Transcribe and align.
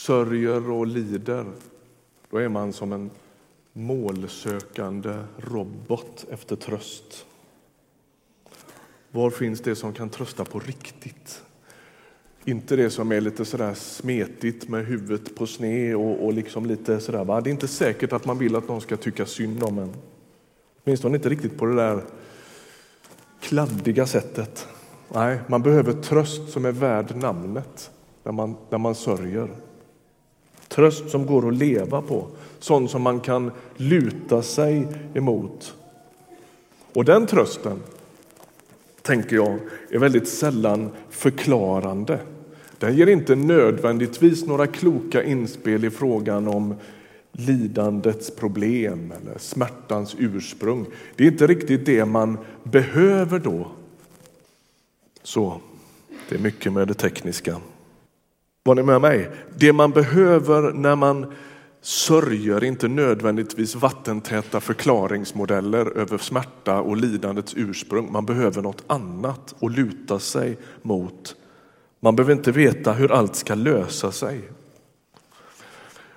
sörjer 0.00 0.70
och 0.70 0.86
lider, 0.86 1.46
då 2.30 2.38
är 2.38 2.48
man 2.48 2.72
som 2.72 2.92
en 2.92 3.10
målsökande 3.72 5.16
robot 5.36 6.26
efter 6.30 6.56
tröst. 6.56 7.26
Var 9.10 9.30
finns 9.30 9.60
det 9.60 9.76
som 9.76 9.92
kan 9.92 10.10
trösta 10.10 10.44
på 10.44 10.58
riktigt? 10.58 11.42
Inte 12.44 12.76
det 12.76 12.90
som 12.90 13.12
är 13.12 13.20
lite 13.20 13.44
sådär 13.44 13.74
smetigt 13.74 14.68
med 14.68 14.86
huvudet 14.86 15.36
på 15.36 15.46
sne 15.46 15.94
och, 15.94 16.24
och 16.24 16.32
liksom 16.32 16.66
lite 16.66 17.00
sådär. 17.00 17.24
Va? 17.24 17.40
Det 17.40 17.50
är 17.50 17.52
inte 17.52 17.68
säkert 17.68 18.12
att 18.12 18.24
man 18.24 18.38
vill 18.38 18.56
att 18.56 18.68
någon 18.68 18.80
ska 18.80 18.96
tycka 18.96 19.26
synd 19.26 19.62
om 19.62 19.78
en. 19.78 19.92
Åtminstone 20.84 21.16
inte 21.16 21.28
riktigt 21.28 21.58
på 21.58 21.66
det 21.66 21.74
där 21.74 22.04
kladdiga 23.40 24.06
sättet. 24.06 24.68
Nej, 25.08 25.40
man 25.46 25.62
behöver 25.62 25.92
tröst 25.92 26.48
som 26.48 26.64
är 26.64 26.72
värd 26.72 27.16
namnet 27.16 27.90
när 28.24 28.32
man, 28.32 28.56
när 28.70 28.78
man 28.78 28.94
sörjer. 28.94 29.48
Tröst 30.70 31.10
som 31.10 31.26
går 31.26 31.48
att 31.48 31.56
leva 31.56 32.02
på, 32.02 32.26
sån 32.58 32.88
som 32.88 33.02
man 33.02 33.20
kan 33.20 33.50
luta 33.76 34.42
sig 34.42 34.88
emot. 35.14 35.74
Och 36.92 37.04
den 37.04 37.26
trösten, 37.26 37.82
tänker 39.02 39.36
jag, 39.36 39.58
är 39.90 39.98
väldigt 39.98 40.28
sällan 40.28 40.90
förklarande. 41.10 42.18
Den 42.78 42.96
ger 42.96 43.06
inte 43.06 43.34
nödvändigtvis 43.34 44.46
några 44.46 44.66
kloka 44.66 45.24
inspel 45.24 45.84
i 45.84 45.90
frågan 45.90 46.48
om 46.48 46.74
lidandets 47.32 48.30
problem 48.30 49.12
eller 49.20 49.38
smärtans 49.38 50.16
ursprung. 50.18 50.86
Det 51.16 51.24
är 51.24 51.28
inte 51.28 51.46
riktigt 51.46 51.86
det 51.86 52.04
man 52.04 52.38
behöver 52.62 53.38
då. 53.38 53.68
Så, 55.22 55.60
det 56.28 56.34
är 56.34 56.38
mycket 56.38 56.72
med 56.72 56.88
det 56.88 56.94
tekniska. 56.94 57.56
Var 58.64 58.74
ni 58.74 58.82
med 58.82 59.00
mig? 59.00 59.30
Det 59.56 59.72
man 59.72 59.90
behöver 59.90 60.72
när 60.72 60.96
man 60.96 61.32
sörjer 61.82 62.64
inte 62.64 62.88
nödvändigtvis 62.88 63.74
vattentäta 63.74 64.60
förklaringsmodeller 64.60 65.98
över 65.98 66.18
smärta 66.18 66.80
och 66.80 66.96
lidandets 66.96 67.54
ursprung. 67.56 68.12
Man 68.12 68.26
behöver 68.26 68.62
något 68.62 68.84
annat 68.86 69.54
att 69.60 69.72
luta 69.72 70.18
sig 70.18 70.58
mot. 70.82 71.36
Man 72.00 72.16
behöver 72.16 72.32
inte 72.32 72.52
veta 72.52 72.92
hur 72.92 73.12
allt 73.12 73.36
ska 73.36 73.54
lösa 73.54 74.12
sig. 74.12 74.40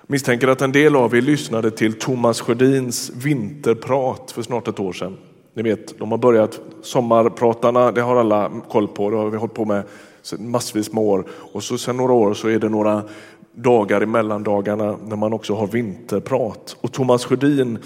Misstänker 0.06 0.48
att 0.48 0.62
en 0.62 0.72
del 0.72 0.96
av 0.96 1.16
er 1.16 1.22
lyssnade 1.22 1.70
till 1.70 1.98
Thomas 1.98 2.40
Sjödins 2.40 3.10
vinterprat 3.10 4.30
för 4.30 4.42
snart 4.42 4.68
ett 4.68 4.80
år 4.80 4.92
sedan. 4.92 5.16
Ni 5.54 5.62
vet, 5.62 5.98
de 5.98 6.10
har 6.10 6.18
börjat, 6.18 6.60
sommarpratarna, 6.82 7.92
det 7.92 8.00
har 8.00 8.16
alla 8.16 8.52
koll 8.68 8.88
på, 8.88 9.10
det 9.10 9.16
har 9.16 9.30
vi 9.30 9.36
hållit 9.36 9.54
på 9.54 9.64
med 9.64 9.82
massvis 10.38 10.92
med 10.92 11.04
år. 11.04 11.24
Och 11.30 11.62
så 11.62 11.78
sen 11.78 11.96
några 11.96 12.12
år 12.12 12.34
så 12.34 12.48
är 12.48 12.58
det 12.58 12.68
några 12.68 13.02
dagar 13.54 14.02
i 14.02 14.06
mellandagarna 14.06 14.96
när 15.06 15.16
man 15.16 15.32
också 15.32 15.54
har 15.54 15.66
vinterprat. 15.66 16.76
Och 16.80 16.92
Thomas 16.92 17.24
Sjödin 17.24 17.78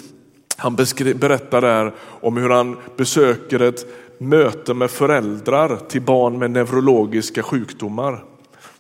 han 0.57 0.77
berättar 1.17 1.61
där 1.61 1.95
om 1.99 2.37
hur 2.37 2.51
han 2.51 2.77
besöker 2.97 3.61
ett 3.61 3.87
möte 4.19 4.75
med 4.75 4.91
föräldrar 4.91 5.77
till 5.89 6.03
barn 6.03 6.39
med 6.39 6.51
neurologiska 6.51 7.43
sjukdomar. 7.43 8.25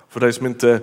För 0.09 0.20
dig 0.20 0.33
som 0.33 0.47
inte 0.47 0.81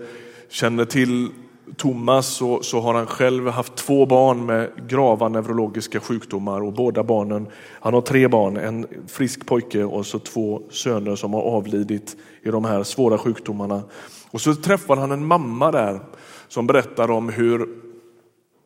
känner 0.49 0.85
till 0.85 1.29
Thomas 1.77 2.27
så, 2.27 2.63
så, 2.63 2.79
har 2.79 2.93
han 2.93 3.07
själv 3.07 3.47
haft 3.47 3.75
två 3.75 4.05
barn 4.05 4.45
med 4.45 4.71
grava 4.87 5.29
neurologiska 5.29 5.99
sjukdomar 5.99 6.61
och 6.61 6.73
båda 6.73 7.03
barnen, 7.03 7.47
han 7.79 7.93
har 7.93 8.01
tre 8.01 8.27
barn, 8.27 8.57
en 8.57 8.87
frisk 9.07 9.45
pojke 9.45 9.83
och 9.83 10.05
så 10.05 10.19
två 10.19 10.61
söner 10.69 11.15
som 11.15 11.33
har 11.33 11.41
avlidit 11.41 12.17
i 12.41 12.49
de 12.49 12.65
här 12.65 12.83
svåra 12.83 13.17
sjukdomarna. 13.17 13.83
Och 14.31 14.41
så 14.41 14.55
träffar 14.55 14.95
han 14.95 15.11
en 15.11 15.25
mamma 15.25 15.71
där 15.71 15.99
som 16.47 16.67
berättar 16.67 17.11
om 17.11 17.29
hur 17.29 17.69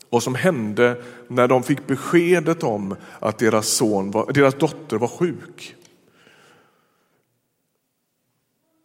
vad 0.09 0.23
som 0.23 0.35
hände 0.35 1.01
när 1.27 1.47
de 1.47 1.63
fick 1.63 1.87
beskedet 1.87 2.63
om 2.63 2.95
att 3.19 3.39
deras, 3.39 3.67
son 3.67 4.11
var, 4.11 4.31
deras 4.33 4.55
dotter 4.55 4.97
var 4.97 5.07
sjuk. 5.07 5.75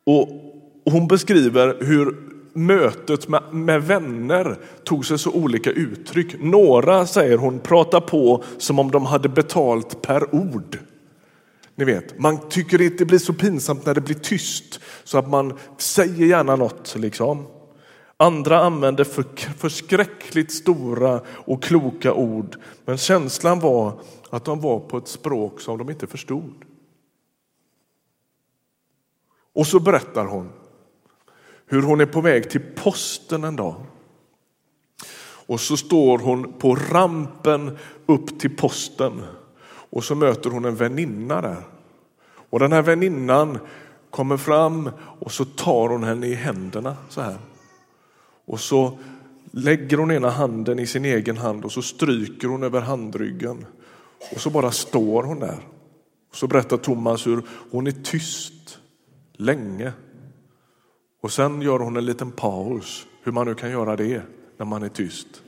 Och 0.06 0.28
hon 0.84 1.09
beskriver 1.09 1.77
hur 1.81 2.34
mötet 2.54 3.28
med, 3.28 3.42
med, 3.53 3.82
vänner 3.82 4.59
tog 4.84 5.06
sig 5.06 5.19
så 5.19 5.32
olika 5.32 5.70
uttryck. 5.70 6.41
Några, 6.41 7.06
säger 7.06 7.38
hon, 7.38 7.60
pratar 7.60 8.00
på 8.00 8.44
som 8.59 8.78
om 8.78 8.91
de 8.91 9.06
hade 9.06 9.28
betalt 9.28 10.03
per 10.03 10.34
ord. 10.34 10.78
Ni 11.75 11.84
vet, 11.84 12.19
man 12.19 12.48
tycker 12.48 12.82
inte 12.82 12.97
det 12.97 13.04
blir 13.04 13.19
så 13.19 13.32
pinsamt 13.32 13.87
när 13.87 13.94
det 13.94 14.00
blir 14.00 14.15
tyst 14.15 14.81
så 15.04 15.19
att 15.19 15.28
man 15.28 15.59
säger 15.78 16.26
gärna 16.26 16.56
något. 16.56 16.94
Liksom. 16.98 17.47
Andra 18.16 18.59
använde 18.59 19.04
för, 19.04 19.25
förskräckligt 19.59 20.53
stora 20.53 21.21
och 21.28 21.62
kloka 21.62 22.15
ord 22.15 22.56
men 22.84 22.97
känslan 22.97 23.60
var 23.60 24.00
att 24.31 24.44
de 24.44 24.60
var 24.60 24.81
på 24.81 24.98
ett 24.98 25.09
språk 25.09 25.60
som 25.60 25.78
de 25.78 25.91
inte 25.91 26.06
förstod. 26.06 26.65
Och 29.54 29.66
så 29.66 29.81
berättar 29.81 30.25
hon 30.25 30.53
hur 31.67 31.83
hon 31.83 32.01
är 32.01 32.07
på 32.07 32.21
väg 32.21 32.51
till 32.51 32.63
posten 32.75 33.45
en 33.45 33.57
dag. 33.57 33.75
Och 35.47 35.61
så 35.61 35.77
står 35.77 36.19
hon 36.19 36.53
på 36.53 36.75
rampen 36.75 37.79
upp 38.07 38.39
till 38.41 38.57
posten 38.57 39.23
och 39.67 40.05
så 40.05 40.15
möter 40.15 40.51
hon 40.51 40.65
en 40.65 40.77
väninna 40.77 41.41
där. 41.41 41.63
Och 42.51 42.59
den 42.59 42.73
här 42.73 42.83
väninnan 42.83 43.59
kommer 44.11 44.37
fram 44.37 44.91
och 45.19 45.33
så 45.33 45.45
tar 45.45 45.89
hon 45.89 46.05
henne 46.05 46.27
i 46.27 46.35
händerna 46.35 46.97
så 47.09 47.21
här. 47.21 47.37
Och 48.45 48.61
så 48.61 48.99
lägger 49.51 49.97
hon 49.97 50.11
ena 50.11 50.31
handen 50.31 50.79
i 50.79 50.87
sin 50.87 51.05
egen 51.05 51.37
hand 51.37 51.65
och 51.65 51.73
så 51.73 51.83
stryker 51.83 52.49
hon 52.49 52.63
över 52.63 52.81
handryggen. 52.81 53.67
Och 54.33 54.41
så 54.41 54.51
bara 54.51 54.71
står 54.71 55.23
hon 55.23 55.41
där. 55.41 55.59
Och 56.31 56.37
så 56.37 56.47
berättar 56.47 56.77
Thomas 56.77 57.27
hur 57.27 57.43
hon 57.71 57.87
är 57.87 57.95
tyst 58.05 58.79
länge 59.33 59.93
och 61.25 61.33
sen 61.33 61.62
gör 61.62 61.79
hon 61.79 61.97
en 61.97 62.05
liten 62.05 62.33
paus, 62.33 63.07
hur 63.23 63.33
man 63.33 63.47
nu 63.47 63.55
kan 63.55 63.71
göra 63.71 63.97
det 63.97 64.23
när 64.57 64.67
man 64.67 64.83
är 64.83 64.89
tyst. 64.89 65.43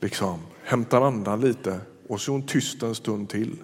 Liksom, 0.00 0.40
hämtar 0.64 1.00
andan 1.00 1.40
lite 1.40 1.80
och 2.08 2.20
så 2.20 2.30
är 2.30 2.32
hon 2.32 2.46
tyst 2.46 2.82
en 2.82 2.94
stund 2.94 3.28
till. 3.28 3.56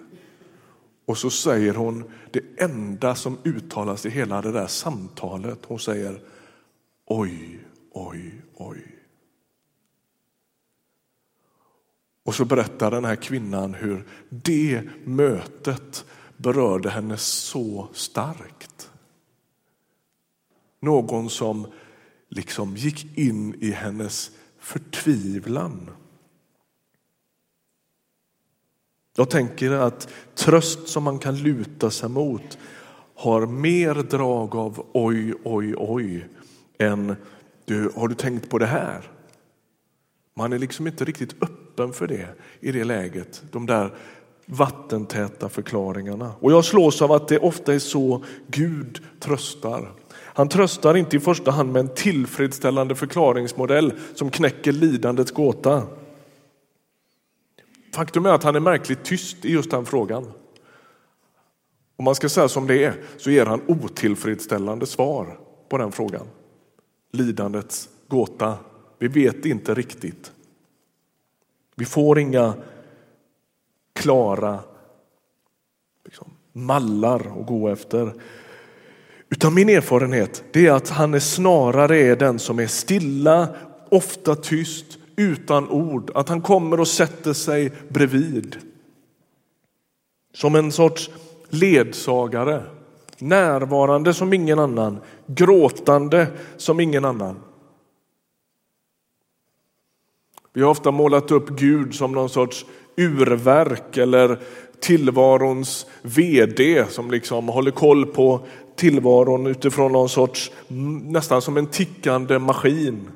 Och 1.05 1.17
så 1.17 1.29
säger 1.29 1.73
hon 1.73 2.11
det 2.31 2.41
enda 2.57 3.15
som 3.15 3.37
uttalas 3.43 4.05
i 4.05 4.09
hela 4.09 4.41
det 4.41 4.51
där 4.51 4.67
samtalet. 4.67 5.59
Hon 5.65 5.79
säger 5.79 6.21
oj, 7.05 7.59
oj, 7.91 8.41
oj. 8.53 8.99
Och 12.25 12.35
så 12.35 12.45
berättar 12.45 12.91
den 12.91 13.05
här 13.05 13.15
kvinnan 13.15 13.73
hur 13.73 14.07
det 14.29 14.83
mötet 15.03 16.05
berörde 16.37 16.89
henne 16.89 17.17
så 17.17 17.87
starkt. 17.93 18.89
Någon 20.83 21.29
som 21.29 21.67
liksom 22.29 22.75
gick 22.75 23.17
in 23.17 23.55
i 23.59 23.71
hennes 23.71 24.31
förtvivlan. 24.59 25.89
Jag 29.17 29.29
tänker 29.29 29.71
att 29.71 30.09
tröst 30.35 30.87
som 30.87 31.03
man 31.03 31.19
kan 31.19 31.37
luta 31.37 31.91
sig 31.91 32.09
mot 32.09 32.57
har 33.15 33.45
mer 33.45 33.95
drag 33.95 34.55
av 34.55 34.85
oj, 34.93 35.33
oj, 35.43 35.75
oj 35.77 36.29
än 36.77 37.15
du, 37.65 37.91
har 37.95 38.07
du 38.07 38.15
tänkt 38.15 38.49
på 38.49 38.57
det 38.57 38.65
här? 38.65 39.11
Man 40.35 40.53
är 40.53 40.59
liksom 40.59 40.87
inte 40.87 41.05
riktigt 41.05 41.43
öppen 41.43 41.93
för 41.93 42.07
det 42.07 42.27
i 42.59 42.71
det 42.71 42.83
läget. 42.83 43.43
De 43.51 43.65
där 43.65 43.93
vattentäta 44.45 45.49
förklaringarna. 45.49 46.33
Och 46.39 46.51
jag 46.51 46.65
slås 46.65 47.01
av 47.01 47.11
att 47.11 47.27
det 47.27 47.39
ofta 47.39 47.73
är 47.73 47.79
så 47.79 48.23
Gud 48.47 49.01
tröstar. 49.19 49.91
Han 50.35 50.49
tröstar 50.49 50.97
inte 50.97 51.17
i 51.17 51.19
första 51.19 51.51
hand 51.51 51.71
med 51.71 51.79
en 51.79 51.95
tillfredsställande 51.95 52.95
förklaringsmodell 52.95 53.93
som 54.15 54.31
knäcker 54.31 54.71
lidandets 54.71 55.31
gåta. 55.31 55.87
Faktum 57.95 58.25
är 58.25 58.29
att 58.29 58.43
han 58.43 58.55
är 58.55 58.59
märkligt 58.59 59.03
tyst 59.03 59.45
i 59.45 59.51
just 59.51 59.71
den 59.71 59.85
frågan. 59.85 60.31
Om 61.95 62.05
man 62.05 62.15
ska 62.15 62.29
säga 62.29 62.47
som 62.47 62.67
det 62.67 62.83
är 62.83 62.93
så 63.17 63.31
ger 63.31 63.45
han 63.45 63.61
otillfredsställande 63.67 64.85
svar 64.85 65.39
på 65.69 65.77
den 65.77 65.91
frågan. 65.91 66.27
Lidandets 67.11 67.89
gåta. 68.07 68.57
Vi 68.99 69.07
vet 69.07 69.45
inte 69.45 69.73
riktigt. 69.73 70.31
Vi 71.75 71.85
får 71.85 72.19
inga 72.19 72.53
klara 73.93 74.59
liksom, 76.05 76.31
mallar 76.51 77.39
att 77.39 77.47
gå 77.47 77.69
efter. 77.69 78.13
Utan 79.33 79.53
min 79.53 79.69
erfarenhet 79.69 80.43
det 80.51 80.67
är 80.67 80.71
att 80.71 80.89
han 80.89 81.13
är 81.13 81.19
snarare 81.19 81.97
är 81.97 82.15
den 82.15 82.39
som 82.39 82.59
är 82.59 82.67
stilla, 82.67 83.47
ofta 83.89 84.35
tyst, 84.35 84.85
utan 85.15 85.69
ord. 85.69 86.11
Att 86.15 86.29
han 86.29 86.41
kommer 86.41 86.79
och 86.79 86.87
sätter 86.87 87.33
sig 87.33 87.71
bredvid. 87.89 88.57
Som 90.33 90.55
en 90.55 90.71
sorts 90.71 91.09
ledsagare, 91.49 92.63
närvarande 93.19 94.13
som 94.13 94.33
ingen 94.33 94.59
annan, 94.59 94.99
gråtande 95.27 96.27
som 96.57 96.79
ingen 96.79 97.05
annan. 97.05 97.39
Vi 100.53 100.61
har 100.61 100.69
ofta 100.69 100.91
målat 100.91 101.31
upp 101.31 101.49
Gud 101.49 101.95
som 101.95 102.11
någon 102.11 102.29
sorts 102.29 102.65
urverk 102.97 103.97
eller 103.97 104.39
tillvarons 104.79 105.85
vd 106.01 106.85
som 106.89 107.11
liksom 107.11 107.47
håller 107.47 107.71
koll 107.71 108.05
på 108.05 108.45
tillvaron 108.75 109.47
utifrån 109.47 109.91
någon 109.91 110.09
sorts, 110.09 110.51
nästan 111.03 111.41
som 111.41 111.57
en 111.57 111.67
tickande 111.67 112.39
maskin. 112.39 113.09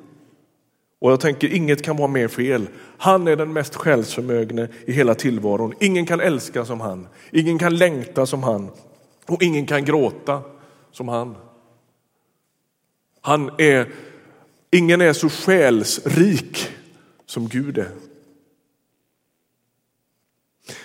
Och 1.00 1.12
jag 1.12 1.20
tänker, 1.20 1.54
inget 1.54 1.82
kan 1.82 1.96
vara 1.96 2.08
mer 2.08 2.28
fel. 2.28 2.68
Han 2.98 3.28
är 3.28 3.36
den 3.36 3.52
mest 3.52 3.74
själsförmögne 3.74 4.68
i 4.86 4.92
hela 4.92 5.14
tillvaron. 5.14 5.74
Ingen 5.80 6.06
kan 6.06 6.20
älska 6.20 6.64
som 6.64 6.80
han, 6.80 7.08
ingen 7.32 7.58
kan 7.58 7.76
längta 7.76 8.26
som 8.26 8.42
han 8.42 8.70
och 9.26 9.42
ingen 9.42 9.66
kan 9.66 9.84
gråta 9.84 10.42
som 10.92 11.08
han. 11.08 11.34
Han 13.20 13.50
är, 13.58 13.88
ingen 14.70 15.00
är 15.00 15.12
så 15.12 15.28
själsrik 15.28 16.68
som 17.26 17.48
Gud 17.48 17.78
är. 17.78 17.90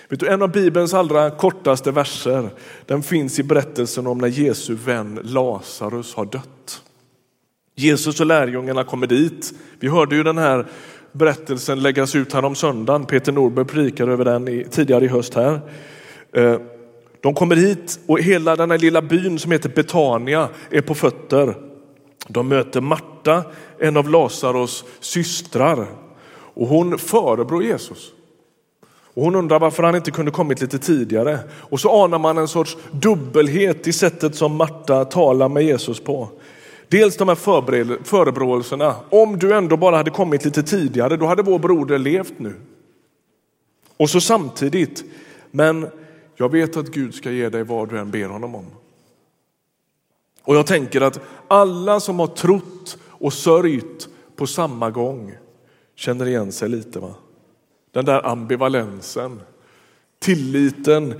Vet 0.08 0.20
du, 0.20 0.28
en 0.28 0.42
av 0.42 0.52
Bibelns 0.52 0.94
allra 0.94 1.30
kortaste 1.30 1.90
verser 1.90 2.50
den 2.86 3.02
finns 3.02 3.38
i 3.38 3.42
berättelsen 3.42 4.06
om 4.06 4.18
när 4.18 4.28
Jesu 4.28 4.74
vän 4.74 5.20
Lazarus 5.22 6.14
har 6.14 6.24
dött. 6.24 6.82
Jesus 7.76 8.20
och 8.20 8.26
lärjungarna 8.26 8.84
kommer 8.84 9.06
dit. 9.06 9.52
Vi 9.80 9.88
hörde 9.88 10.16
ju 10.16 10.22
den 10.22 10.38
här 10.38 10.66
berättelsen 11.12 11.82
läggas 11.82 12.14
ut 12.14 12.32
här 12.32 12.44
om 12.44 12.54
söndagen. 12.54 13.06
Peter 13.06 13.32
Norberg 13.32 13.64
predikade 13.64 14.12
över 14.12 14.24
den 14.24 14.64
tidigare 14.70 15.04
i 15.04 15.08
höst 15.08 15.34
här. 15.34 15.60
Eh, 16.32 16.58
de 17.20 17.34
kommer 17.34 17.56
hit 17.56 18.00
och 18.06 18.20
hela 18.20 18.56
den 18.56 18.70
här 18.70 18.78
lilla 18.78 19.02
byn 19.02 19.38
som 19.38 19.52
heter 19.52 19.68
Betania 19.68 20.48
är 20.70 20.80
på 20.80 20.94
fötter. 20.94 21.54
De 22.28 22.48
möter 22.48 22.80
Marta, 22.80 23.44
en 23.78 23.96
av 23.96 24.10
Lazarus 24.10 24.84
systrar 25.00 25.86
och 26.54 26.66
hon 26.66 26.98
förebrår 26.98 27.64
Jesus. 27.64 28.13
Och 29.14 29.24
hon 29.24 29.34
undrar 29.34 29.60
varför 29.60 29.82
han 29.82 29.94
inte 29.96 30.10
kunde 30.10 30.30
kommit 30.30 30.60
lite 30.60 30.78
tidigare. 30.78 31.38
Och 31.52 31.80
så 31.80 32.04
anar 32.04 32.18
man 32.18 32.38
en 32.38 32.48
sorts 32.48 32.76
dubbelhet 32.90 33.86
i 33.86 33.92
sättet 33.92 34.34
som 34.34 34.56
Marta 34.56 35.04
talar 35.04 35.48
med 35.48 35.64
Jesus 35.64 36.00
på. 36.00 36.28
Dels 36.88 37.16
de 37.16 37.28
här 37.28 38.04
förebråelserna. 38.04 38.94
Om 39.10 39.38
du 39.38 39.54
ändå 39.54 39.76
bara 39.76 39.96
hade 39.96 40.10
kommit 40.10 40.44
lite 40.44 40.62
tidigare, 40.62 41.16
då 41.16 41.26
hade 41.26 41.42
vår 41.42 41.58
broder 41.58 41.98
levt 41.98 42.38
nu. 42.38 42.54
Och 43.96 44.10
så 44.10 44.20
samtidigt, 44.20 45.04
men 45.50 45.86
jag 46.36 46.52
vet 46.52 46.76
att 46.76 46.88
Gud 46.88 47.14
ska 47.14 47.30
ge 47.30 47.48
dig 47.48 47.62
vad 47.62 47.88
du 47.88 47.98
än 47.98 48.10
ber 48.10 48.28
honom 48.28 48.54
om. 48.54 48.66
Och 50.42 50.56
jag 50.56 50.66
tänker 50.66 51.00
att 51.00 51.20
alla 51.48 52.00
som 52.00 52.18
har 52.18 52.26
trott 52.26 52.98
och 53.08 53.32
sörjt 53.32 54.08
på 54.36 54.46
samma 54.46 54.90
gång 54.90 55.36
känner 55.94 56.26
igen 56.26 56.52
sig 56.52 56.68
lite. 56.68 56.98
va? 56.98 57.14
Den 57.94 58.04
där 58.04 58.26
ambivalensen, 58.26 59.40
tilliten, 60.18 61.14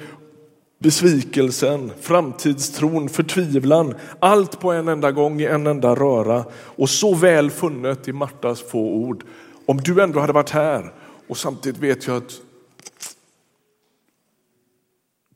besvikelsen, 0.79 1.91
framtidstron, 2.00 3.09
förtvivlan. 3.09 3.94
Allt 4.19 4.61
på 4.61 4.73
en 4.73 4.88
enda 4.88 5.12
gång 5.12 5.41
i 5.41 5.44
en 5.44 5.67
enda 5.67 5.94
röra 5.94 6.44
och 6.53 6.91
så 6.91 7.15
väl 7.15 7.50
funnet 7.50 8.09
i 8.09 8.12
Martas 8.12 8.62
få 8.62 8.81
ord. 8.81 9.25
Om 9.67 9.76
du 9.76 10.03
ändå 10.03 10.21
hade 10.21 10.32
varit 10.32 10.50
här 10.50 10.93
och 11.29 11.37
samtidigt 11.37 11.81
vet 11.81 12.06
jag 12.06 12.17
att 12.17 12.41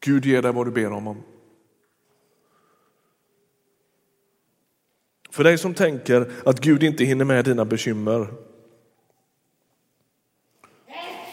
Gud 0.00 0.26
ger 0.26 0.42
dig 0.42 0.52
vad 0.52 0.66
du 0.66 0.70
ber 0.70 0.92
om. 0.92 1.22
För 5.30 5.44
dig 5.44 5.58
som 5.58 5.74
tänker 5.74 6.30
att 6.46 6.60
Gud 6.60 6.82
inte 6.82 7.04
hinner 7.04 7.24
med 7.24 7.44
dina 7.44 7.64
bekymmer 7.64 8.28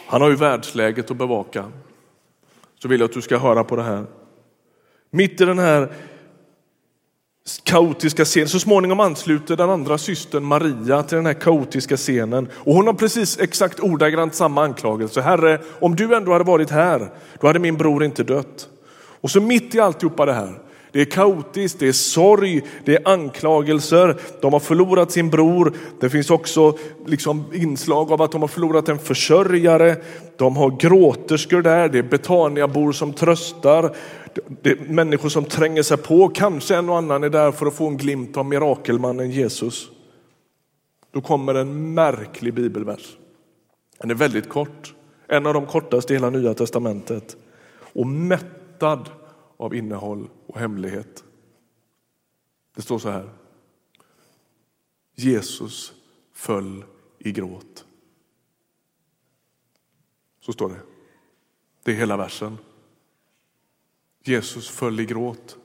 han 0.08 0.22
har 0.22 0.30
ju 0.30 0.36
världsläget 0.36 1.12
att 1.12 1.18
bevaka. 1.18 1.72
Så 2.82 2.88
vill 2.88 3.00
jag 3.00 3.08
att 3.08 3.14
du 3.14 3.22
ska 3.22 3.38
höra 3.38 3.64
på 3.64 3.76
det 3.76 3.84
här. 3.84 4.06
Mitt 5.12 5.42
i 5.42 5.46
den 5.46 5.60
här 5.60 5.92
kaotiska 7.64 8.26
scenen, 8.26 8.50
så 8.50 8.60
småningom 8.60 9.00
ansluter 9.00 9.58
den 9.58 9.70
andra 9.70 9.98
systern 9.98 10.44
Maria 10.44 11.04
till 11.04 11.16
den 11.16 11.26
här 11.26 11.34
kaotiska 11.34 11.98
scenen. 11.98 12.48
Och 12.54 12.74
hon 12.74 12.88
har 12.88 12.94
precis 12.94 13.40
exakt 13.40 13.80
ordagrant 13.80 14.36
samma 14.36 14.64
anklagelse. 14.64 15.22
Herre, 15.22 15.62
om 15.80 15.96
du 15.96 16.16
ändå 16.16 16.32
hade 16.32 16.44
varit 16.44 16.70
här, 16.70 17.10
då 17.40 17.48
hade 17.48 17.60
min 17.60 17.78
bror 17.78 18.04
inte 18.04 18.24
dött. 18.24 18.70
Och 19.22 19.32
så 19.32 19.42
mitt 19.42 19.76
i 19.76 19.80
alltihopa 19.80 20.26
det 20.26 20.34
här 20.34 20.65
det 20.96 21.02
är 21.02 21.06
kaotiskt, 21.06 21.80
det 21.80 21.88
är 21.88 21.92
sorg, 21.92 22.62
det 22.86 22.96
är 22.96 23.08
anklagelser. 23.08 24.16
De 24.42 24.54
har 24.54 24.60
förlorat 24.60 25.12
sin 25.12 25.30
bror. 25.30 25.74
Det 26.00 26.10
finns 26.10 26.30
också 26.30 26.78
liksom 27.06 27.44
inslag 27.54 28.12
av 28.12 28.22
att 28.22 28.32
de 28.32 28.42
har 28.42 28.48
förlorat 28.48 28.90
en 28.90 29.00
försörjare. 29.00 29.96
De 30.38 30.56
har 30.56 30.70
gråterskor 30.80 31.62
där, 31.62 31.90
det 31.90 31.98
är 32.00 32.04
Betaniabor 32.04 32.92
som 32.92 33.14
tröstar. 33.14 33.96
Det 34.62 34.70
är 34.70 34.76
människor 34.76 35.30
som 35.30 35.46
tränger 35.46 35.84
sig 35.84 35.98
på. 35.98 36.30
Kanske 36.30 36.76
en 36.76 36.90
och 36.90 36.98
annan 36.98 37.24
är 37.24 37.30
där 37.30 37.52
för 37.52 37.66
att 37.66 37.76
få 37.76 37.88
en 37.88 37.98
glimt 37.98 38.38
av 38.38 38.46
mirakelmannen 38.46 39.32
Jesus. 39.32 39.88
Då 41.14 41.22
kommer 41.22 41.56
en 41.56 41.94
märklig 41.94 42.54
bibelvers. 42.54 43.18
Den 44.00 44.12
är 44.12 44.16
väldigt 44.16 44.50
kort, 44.50 44.94
en 45.28 45.46
av 45.46 45.54
de 45.54 45.66
kortaste 45.66 46.14
i 46.14 46.16
hela 46.16 46.30
Nya 46.30 46.54
testamentet 46.54 47.36
och 47.94 48.08
mättad 48.08 49.10
av 49.58 49.76
innehåll 49.76 50.30
och 50.48 50.60
hemlighet. 50.60 51.24
Det 52.76 52.82
står 52.82 53.00
så 53.00 53.10
här. 53.10 53.30
Jesus 55.16 55.94
föll 56.34 56.86
i 57.20 57.32
gråt. 57.32 57.86
Så 60.40 60.54
står 60.54 60.70
det. 60.70 60.80
Det 61.84 61.92
är 61.92 61.96
hela 61.96 62.18
versen. 62.18 62.58
Jesus 64.24 64.70
föll 64.70 65.00
i 65.00 65.06
gråt. 65.06 65.58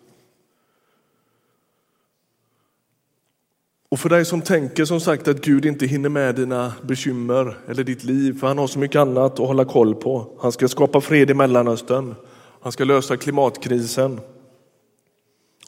Och 3.89 4.01
för 4.01 4.09
dig 4.09 4.25
som 4.25 4.43
tänker 4.43 4.85
som 4.85 5.01
sagt 5.01 5.29
att 5.29 5.41
Gud 5.41 5.65
inte 5.65 5.87
hinner 5.87 6.09
med 6.09 6.35
dina 6.35 6.73
bekymmer 6.83 7.59
eller 7.69 7.85
ditt 7.85 8.05
liv, 8.05 8.39
för 8.41 8.47
han 8.47 8.59
har 8.59 8.67
så 8.67 8.79
mycket 8.79 9.01
annat 9.01 9.33
att 9.33 9.47
hålla 9.47 9.65
koll 9.65 9.95
på. 9.95 10.39
Han 10.41 10.53
ska 10.53 10.69
skapa 10.69 11.01
fred 11.01 11.31
i 11.31 11.35
Mellanöstern. 11.35 12.15
Han 12.61 12.73
ska 12.73 12.85
lösa 12.85 13.17
klimatkrisen. 13.17 14.21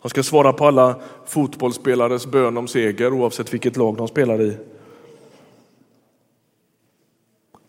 Han 0.00 0.10
ska 0.10 0.22
svara 0.22 0.52
på 0.52 0.66
alla 0.66 1.00
fotbollsspelares 1.26 2.26
bön 2.26 2.56
om 2.56 2.68
seger 2.68 3.12
oavsett 3.12 3.54
vilket 3.54 3.76
lag 3.76 3.96
de 3.96 4.08
spelar 4.08 4.42
i. 4.42 4.58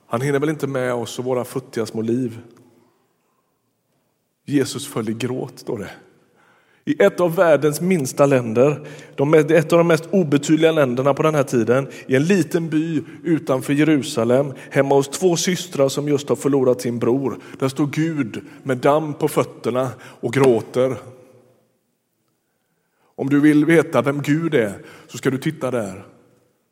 Han 0.06 0.22
hinner 0.22 0.40
väl 0.40 0.50
inte 0.50 0.68
med 0.68 0.94
oss 0.94 1.20
och 1.20 1.26
våra 1.26 1.46
futtiga 1.46 1.86
små 1.86 2.02
liv. 2.02 2.40
Jesus 4.46 4.88
föll 4.88 5.10
i 5.10 5.14
gråt, 5.14 5.60
står 5.60 5.78
det. 5.78 5.92
I 6.86 7.04
ett 7.04 7.20
av 7.20 7.36
världens 7.36 7.82
minsta 7.82 8.26
länder, 8.26 8.88
ett 9.50 9.74
av 9.74 9.78
de 9.78 9.88
mest 9.88 10.06
obetydliga 10.12 10.72
länderna 10.72 11.14
på 11.14 11.24
den 11.24 11.36
här 11.36 11.44
tiden, 11.44 11.88
i 12.08 12.16
en 12.16 12.24
liten 12.24 12.70
by 12.70 13.02
utanför 13.24 13.74
Jerusalem, 13.74 14.54
hemma 14.72 14.96
hos 14.96 15.10
två 15.10 15.36
systrar 15.36 15.90
som 15.90 16.08
just 16.08 16.30
har 16.30 16.36
förlorat 16.36 16.82
sin 16.82 17.00
bror. 17.00 17.38
Där 17.60 17.68
står 17.68 17.88
Gud 17.88 18.42
med 18.64 18.78
damm 18.78 19.14
på 19.14 19.28
fötterna 19.28 19.90
och 20.02 20.34
gråter. 20.34 20.96
Om 23.16 23.30
du 23.30 23.40
vill 23.40 23.66
veta 23.66 24.02
vem 24.02 24.22
Gud 24.22 24.54
är 24.54 24.74
så 25.08 25.18
ska 25.18 25.30
du 25.30 25.38
titta 25.38 25.72
där, 25.72 26.06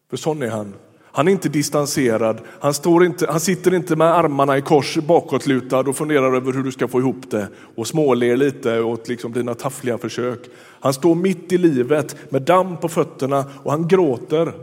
för 0.09 0.17
sån 0.17 0.41
är 0.41 0.49
han. 0.49 0.73
Han 1.13 1.27
är 1.27 1.31
inte 1.31 1.49
distanserad, 1.49 2.41
han, 2.59 2.73
står 2.73 3.05
inte, 3.05 3.27
han 3.31 3.39
sitter 3.39 3.73
inte 3.73 3.95
med 3.95 4.07
armarna 4.07 4.57
i 4.57 4.61
kors 4.61 4.97
bakåtlutad 4.97 5.79
och 5.79 5.95
funderar 5.95 6.35
över 6.35 6.53
hur 6.53 6.63
du 6.63 6.71
ska 6.71 6.87
få 6.87 6.99
ihop 6.99 7.31
det 7.31 7.47
och 7.75 7.87
småler 7.87 8.37
lite 8.37 8.81
åt 8.81 9.07
liksom 9.07 9.33
dina 9.33 9.53
taffliga 9.53 9.97
försök. 9.97 10.39
Han 10.79 10.93
står 10.93 11.15
mitt 11.15 11.51
i 11.51 11.57
livet 11.57 12.31
med 12.31 12.41
damm 12.41 12.77
på 12.77 12.89
fötterna 12.89 13.45
och 13.63 13.71
han 13.71 13.87
gråter. 13.87 14.53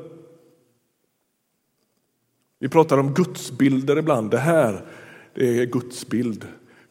Vi 2.58 2.68
pratar 2.68 2.98
om 2.98 3.14
gudsbilder 3.14 3.98
ibland. 3.98 4.30
Det 4.30 4.38
här 4.38 4.84
det 5.34 5.58
är 5.58 5.66
gudsbild. 5.66 6.46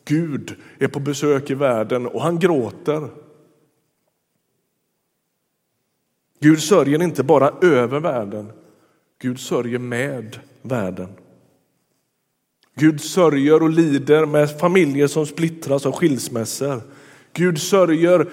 Gud 0.06 0.56
är 0.80 0.88
på 0.88 1.00
besök 1.00 1.50
i 1.50 1.54
världen 1.54 2.08
och 2.08 2.22
han 2.22 2.40
gråter. 2.40 3.10
Gud 6.40 6.60
sörjer 6.60 7.04
inte 7.04 7.24
bara 7.24 7.52
över 7.62 8.00
världen, 8.00 8.52
Gud 9.20 9.40
sörjer 9.40 9.80
med 9.80 10.40
världen. 10.62 11.10
Gud 12.76 13.02
sörjer 13.02 13.64
och 13.64 13.70
lider 13.70 14.26
med 14.26 14.60
familjer 14.60 15.08
som 15.08 15.26
splittras 15.26 15.86
av 15.86 15.92
skilsmässor. 15.92 16.82
Gud 17.34 17.62
sörjer 17.62 18.30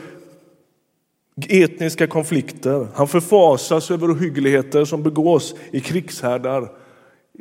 etniska 1.49 2.07
konflikter. 2.07 2.89
Han 2.95 3.09
förfasas 3.09 3.91
över 3.91 4.13
ohyggligheter 4.13 4.85
som 4.85 5.03
begås 5.03 5.55
i 5.71 5.81
krigshärdar 5.81 6.73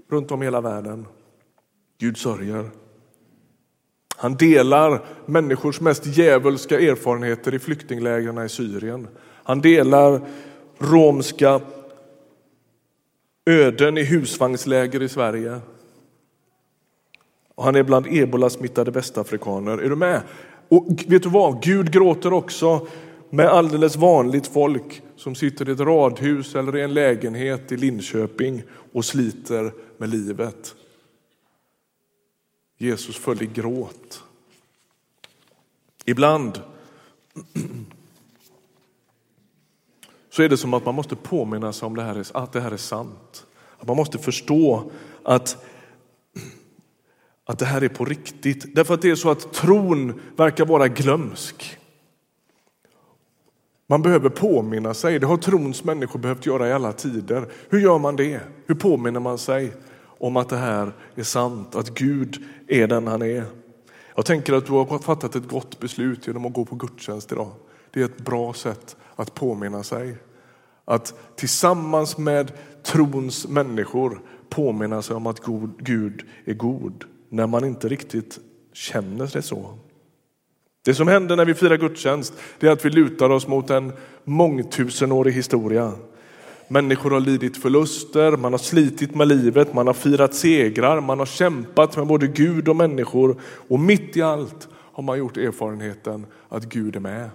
runt 0.10 0.32
om 0.32 0.42
i 0.42 0.46
hela 0.46 0.62
världen. 0.62 1.06
Gud 2.00 2.18
sörjer. 2.18 2.70
Han 4.16 4.36
delar 4.36 5.06
människors 5.26 5.82
mest 5.82 6.18
djävulska 6.18 6.80
erfarenheter 6.80 7.54
i 7.54 7.60
flyktinglägren 7.60 8.46
i 8.46 8.50
Syrien. 8.50 9.08
Han 9.44 9.62
delar 9.62 10.22
romska 10.78 11.62
öden 13.46 13.98
i 13.98 14.04
husvagnsläger 14.04 15.02
i 15.02 15.10
Sverige. 15.10 15.60
Och 17.56 17.64
han 17.64 17.76
är 17.76 17.84
bland 17.84 18.08
ebolasmittade 18.10 18.92
västafrikaner. 18.92 19.78
Är 19.78 19.90
du 19.90 19.96
med? 19.96 20.22
Och 20.70 20.88
vet 21.08 21.24
du 21.24 21.30
vad? 21.30 21.64
Gud 21.64 21.92
gråter 21.92 22.34
också 22.34 22.88
med 23.30 23.48
alldeles 23.48 23.96
vanligt 23.96 24.48
folk 24.48 25.02
som 25.16 25.36
sitter 25.36 25.70
i 25.70 25.72
ett 25.72 25.80
radhus 25.80 26.56
eller 26.56 26.78
i 26.78 26.82
en 26.82 26.94
lägenhet 26.94 27.72
i 27.72 27.78
Linköping 27.78 28.64
och 28.94 29.06
sliter 29.06 29.74
med 29.98 30.10
livet. 30.10 30.76
Jesus 32.78 33.18
föll 33.18 33.44
i 33.44 33.46
gråt. 33.46 34.24
Ibland 36.06 36.62
så 40.34 40.44
är 40.44 40.50
det 40.50 40.58
som 40.58 40.74
att 40.74 40.86
man 40.86 40.96
måste 40.96 41.16
påminna 41.16 41.74
sig 41.74 41.86
om 41.86 41.96
det 41.96 42.04
här, 42.04 42.26
att 42.34 42.54
det 42.54 42.62
här 42.62 42.72
är 42.72 42.78
sant. 42.78 43.46
Att 43.80 43.88
man 43.88 43.98
måste 43.98 44.18
förstå 44.18 44.92
att, 45.24 45.66
att 47.46 47.60
det 47.60 47.66
här 47.66 47.84
är 47.84 47.90
på 47.90 48.06
riktigt. 48.06 48.76
Därför 48.76 48.94
att 48.94 49.02
det 49.02 49.10
är 49.10 49.16
så 49.16 49.30
att 49.30 49.54
tron 49.54 50.22
verkar 50.36 50.66
vara 50.66 50.88
glömsk. 50.88 51.78
Man 53.88 54.02
behöver 54.02 54.30
påminna 54.30 54.94
sig. 54.94 55.20
Det 55.20 55.28
har 55.28 55.38
trons 55.38 55.84
människor 55.84 56.20
behövt 56.20 56.46
göra 56.46 56.70
i 56.70 56.74
alla 56.74 56.94
tider. 56.94 57.48
Hur 57.70 57.80
gör 57.80 58.00
man 58.00 58.16
det? 58.16 58.40
Hur 58.66 58.76
påminner 58.76 59.20
man 59.20 59.38
sig 59.38 59.74
om 60.06 60.38
att 60.38 60.50
det 60.50 60.58
här 60.58 60.92
är 61.16 61.24
sant, 61.24 61.76
att 61.76 61.90
Gud 61.90 62.44
är 62.68 62.88
den 62.88 63.08
han 63.08 63.22
är? 63.22 63.46
Jag 64.16 64.26
tänker 64.26 64.54
att 64.54 64.66
du 64.66 64.74
har 64.74 65.00
fattat 65.00 65.36
ett 65.36 65.48
gott 65.48 65.80
beslut 65.80 66.28
genom 66.28 66.46
att 66.46 66.54
gå 66.54 66.66
på 66.66 66.76
gudstjänst 66.76 67.32
idag. 67.32 67.52
Det 67.92 68.02
är 68.02 68.06
ett 68.06 68.26
bra 68.26 68.54
sätt 68.54 68.96
att 69.16 69.34
påminna 69.34 69.84
sig. 69.84 70.16
Att 70.86 71.14
tillsammans 71.36 72.18
med 72.18 72.52
trons 72.84 73.48
människor 73.48 74.22
påminna 74.50 75.02
sig 75.02 75.16
om 75.16 75.28
att 75.28 75.42
Gud 75.78 76.24
är 76.46 76.54
god 76.54 77.04
när 77.30 77.48
man 77.48 77.66
inte 77.66 77.88
riktigt 77.88 78.40
känner 78.74 79.30
det 79.34 79.42
så. 79.42 79.78
Det 80.86 80.94
som 80.94 81.08
händer 81.08 81.36
när 81.36 81.46
vi 81.46 81.54
firar 81.54 81.78
gudstjänst 81.78 82.34
är 82.60 82.70
att 82.70 82.86
vi 82.86 82.90
lutar 82.90 83.30
oss 83.30 83.48
mot 83.48 83.70
en 83.70 83.94
mångtusenårig 84.24 85.34
historia. 85.34 85.92
Människor 86.68 87.12
har 87.12 87.20
lidit 87.20 87.58
förluster, 87.58 88.38
man 88.38 88.54
har 88.54 88.58
slitit 88.60 89.16
med 89.16 89.28
livet, 89.28 89.74
man 89.74 89.88
har 89.88 89.94
firat 89.94 90.36
segrar, 90.36 91.02
man 91.02 91.20
har 91.20 91.26
kämpat 91.26 91.98
med 91.98 92.08
både 92.08 92.28
Gud 92.28 92.68
och 92.68 92.76
människor 92.76 93.42
och 93.44 93.80
mitt 93.80 94.18
i 94.18 94.22
allt 94.22 94.68
har 94.72 95.04
man 95.04 95.18
gjort 95.18 95.38
erfarenheten 95.38 96.26
att 96.50 96.64
Gud 96.64 96.96
är 96.96 97.00
med. 97.00 97.30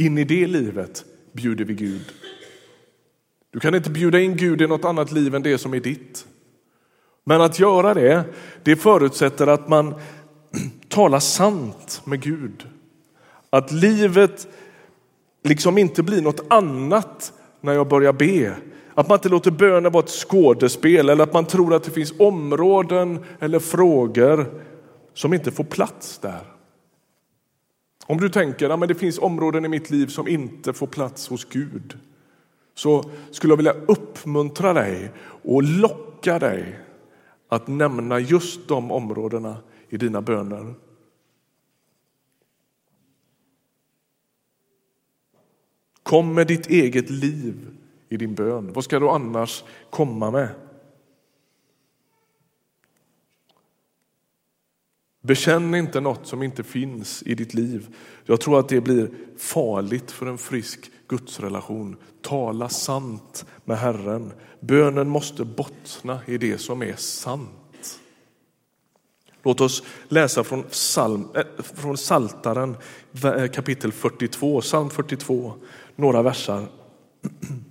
In 0.00 0.18
i 0.18 0.24
det 0.24 0.46
livet 0.46 1.04
bjuder 1.32 1.64
vi 1.64 1.74
Gud. 1.74 2.12
Du 3.50 3.60
kan 3.60 3.74
inte 3.74 3.90
bjuda 3.90 4.20
in 4.20 4.36
Gud 4.36 4.62
i 4.62 4.66
något 4.66 4.84
annat 4.84 5.12
liv 5.12 5.34
än 5.34 5.42
det 5.42 5.58
som 5.58 5.74
är 5.74 5.80
ditt. 5.80 6.26
Men 7.24 7.40
att 7.40 7.58
göra 7.58 7.94
det, 7.94 8.24
det 8.62 8.76
förutsätter 8.76 9.46
att 9.46 9.68
man 9.68 9.94
talar 10.88 11.18
sant 11.18 12.02
med 12.04 12.22
Gud. 12.22 12.66
Att 13.50 13.72
livet 13.72 14.48
liksom 15.44 15.78
inte 15.78 16.02
blir 16.02 16.22
något 16.22 16.44
annat 16.48 17.32
när 17.60 17.72
jag 17.72 17.88
börjar 17.88 18.12
be. 18.12 18.56
Att 18.94 19.08
man 19.08 19.16
inte 19.16 19.28
låter 19.28 19.50
bönen 19.50 19.92
vara 19.92 20.04
ett 20.04 20.10
skådespel 20.10 21.08
eller 21.08 21.24
att 21.24 21.32
man 21.32 21.44
tror 21.44 21.74
att 21.74 21.84
det 21.84 21.90
finns 21.90 22.14
områden 22.18 23.24
eller 23.40 23.58
frågor 23.58 24.46
som 25.14 25.34
inte 25.34 25.50
får 25.50 25.64
plats 25.64 26.18
där. 26.18 26.59
Om 28.10 28.20
du 28.20 28.28
tänker 28.28 28.70
att 28.70 28.80
ja, 28.80 28.86
det 28.86 28.94
finns 28.94 29.18
områden 29.18 29.64
i 29.64 29.68
mitt 29.68 29.90
liv 29.90 30.06
som 30.06 30.28
inte 30.28 30.72
får 30.72 30.86
plats 30.86 31.28
hos 31.28 31.44
Gud 31.44 31.98
så 32.74 33.10
skulle 33.30 33.52
jag 33.52 33.56
vilja 33.56 33.72
uppmuntra 33.72 34.72
dig 34.72 35.10
och 35.42 35.62
locka 35.62 36.38
dig 36.38 36.78
att 37.48 37.68
nämna 37.68 38.18
just 38.18 38.68
de 38.68 38.90
områdena 38.90 39.56
i 39.88 39.96
dina 39.96 40.22
böner. 40.22 40.74
Kom 46.02 46.34
med 46.34 46.46
ditt 46.46 46.66
eget 46.66 47.10
liv 47.10 47.54
i 48.08 48.16
din 48.16 48.34
bön. 48.34 48.72
Vad 48.72 48.84
ska 48.84 48.98
du 48.98 49.08
annars 49.08 49.64
komma 49.90 50.30
med? 50.30 50.48
Bekänn 55.22 55.74
inte 55.74 56.00
något 56.00 56.26
som 56.26 56.42
inte 56.42 56.62
finns 56.62 57.22
i 57.26 57.34
ditt 57.34 57.54
liv. 57.54 57.96
Jag 58.24 58.40
tror 58.40 58.58
att 58.58 58.68
det 58.68 58.80
blir 58.80 59.10
farligt 59.38 60.10
för 60.10 60.26
en 60.26 60.38
frisk 60.38 60.90
gudsrelation. 61.08 61.96
Tala 62.22 62.68
sant 62.68 63.44
med 63.64 63.78
Herren. 63.78 64.32
Bönen 64.60 65.08
måste 65.08 65.44
bottna 65.44 66.20
i 66.26 66.38
det 66.38 66.58
som 66.58 66.82
är 66.82 66.96
sant. 66.96 68.00
Låt 69.42 69.60
oss 69.60 69.82
läsa 70.08 70.44
från, 70.44 70.62
psalm, 70.62 71.28
äh, 71.34 71.62
från 71.62 71.96
Saltaren 71.96 72.76
eh, 73.24 73.46
kapitel 73.46 73.92
42, 73.92 74.60
psalm 74.60 74.90
42, 74.90 75.52
några 75.96 76.22
versar. 76.22 76.66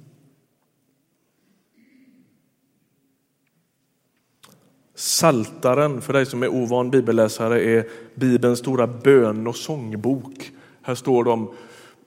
Saltaren, 4.99 6.01
för 6.01 6.13
dig 6.13 6.25
som 6.25 6.43
är 6.43 6.47
ovan 6.47 6.91
bibelläsare, 6.91 7.63
är 7.63 7.87
Bibelns 8.15 8.59
stora 8.59 8.87
bön 8.87 9.47
och 9.47 9.55
sångbok. 9.55 10.51
Här 10.81 10.95
står 10.95 11.23
de 11.23 11.51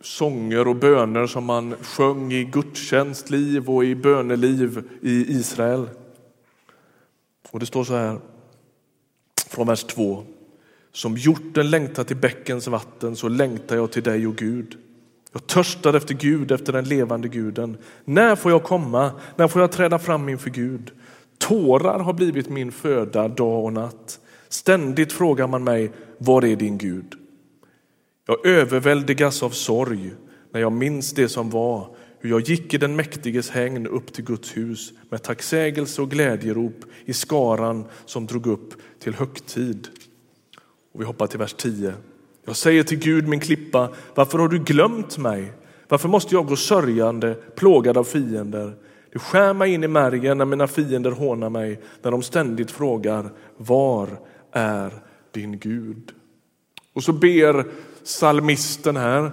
sånger 0.00 0.68
och 0.68 0.76
böner 0.76 1.26
som 1.26 1.44
man 1.44 1.74
sjöng 1.82 2.32
i 2.32 2.44
gudstjänstliv 2.44 3.70
och 3.70 3.84
i 3.84 3.94
böneliv 3.94 4.84
i 5.02 5.32
Israel. 5.32 5.88
Och 7.50 7.60
det 7.60 7.66
står 7.66 7.84
så 7.84 7.96
här 7.96 8.18
från 9.48 9.66
vers 9.66 9.84
2. 9.84 10.24
Som 10.92 11.16
hjorten 11.16 11.70
längtar 11.70 12.04
till 12.04 12.16
bäckens 12.16 12.66
vatten 12.66 13.16
så 13.16 13.28
längtar 13.28 13.76
jag 13.76 13.92
till 13.92 14.02
dig, 14.02 14.26
och 14.26 14.36
Gud. 14.36 14.78
Jag 15.32 15.46
törstar 15.46 15.94
efter 15.94 16.14
Gud, 16.14 16.52
efter 16.52 16.72
den 16.72 16.84
levande 16.84 17.28
guden. 17.28 17.76
När 18.04 18.36
får 18.36 18.50
jag 18.50 18.62
komma? 18.62 19.10
När 19.36 19.48
får 19.48 19.60
jag 19.60 19.72
träda 19.72 19.98
fram 19.98 20.28
inför 20.28 20.50
Gud? 20.50 20.92
Tårar 21.42 21.98
har 21.98 22.12
blivit 22.12 22.48
min 22.48 22.72
föda 22.72 23.28
dag 23.28 23.64
och 23.64 23.72
natt. 23.72 24.20
Ständigt 24.48 25.12
frågar 25.12 25.46
man 25.46 25.64
mig, 25.64 25.92
var 26.18 26.44
är 26.44 26.56
din 26.56 26.78
Gud? 26.78 27.14
Jag 28.26 28.46
överväldigas 28.46 29.42
av 29.42 29.50
sorg 29.50 30.10
när 30.52 30.60
jag 30.60 30.72
minns 30.72 31.12
det 31.12 31.28
som 31.28 31.50
var, 31.50 31.96
hur 32.20 32.30
jag 32.30 32.40
gick 32.40 32.74
i 32.74 32.78
den 32.78 32.96
mäktiges 32.96 33.50
hägn 33.50 33.86
upp 33.86 34.12
till 34.12 34.24
Guds 34.24 34.56
hus 34.56 34.92
med 35.10 35.22
tacksägelse 35.22 36.02
och 36.02 36.10
glädjerop 36.10 36.84
i 37.04 37.12
skaran 37.12 37.84
som 38.04 38.26
drog 38.26 38.46
upp 38.46 38.74
till 38.98 39.14
högtid. 39.14 39.88
Och 40.94 41.00
vi 41.00 41.04
hoppar 41.04 41.26
till 41.26 41.38
vers 41.38 41.54
10. 41.54 41.94
Jag 42.44 42.56
säger 42.56 42.82
till 42.82 42.98
Gud, 42.98 43.28
min 43.28 43.40
klippa, 43.40 43.88
varför 44.14 44.38
har 44.38 44.48
du 44.48 44.58
glömt 44.58 45.18
mig? 45.18 45.52
Varför 45.88 46.08
måste 46.08 46.34
jag 46.34 46.46
gå 46.46 46.56
sörjande, 46.56 47.34
plågad 47.34 47.96
av 47.96 48.04
fiender? 48.04 48.74
Det 49.12 49.18
skär 49.18 49.54
mig 49.54 49.74
in 49.74 49.84
i 49.84 49.88
märgen 49.88 50.38
när 50.38 50.44
mina 50.44 50.66
fiender 50.66 51.10
hånar 51.10 51.50
mig, 51.50 51.80
när 52.02 52.10
de 52.10 52.22
ständigt 52.22 52.70
frågar, 52.70 53.30
var 53.56 54.08
är 54.52 54.92
din 55.30 55.58
Gud? 55.58 56.12
Och 56.92 57.04
så 57.04 57.12
ber 57.12 57.66
salmisten 58.02 58.96
här 58.96 59.30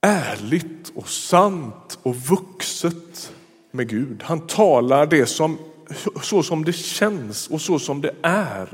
ärligt 0.00 0.92
och 0.94 1.08
sant 1.08 1.98
och 2.02 2.16
vuxet 2.16 3.32
med 3.70 3.88
Gud. 3.88 4.22
Han 4.22 4.40
talar 4.40 5.06
det 5.06 5.26
som, 5.26 5.58
så 6.22 6.42
som 6.42 6.64
det 6.64 6.72
känns 6.72 7.48
och 7.48 7.60
så 7.60 7.78
som 7.78 8.00
det 8.00 8.14
är. 8.22 8.68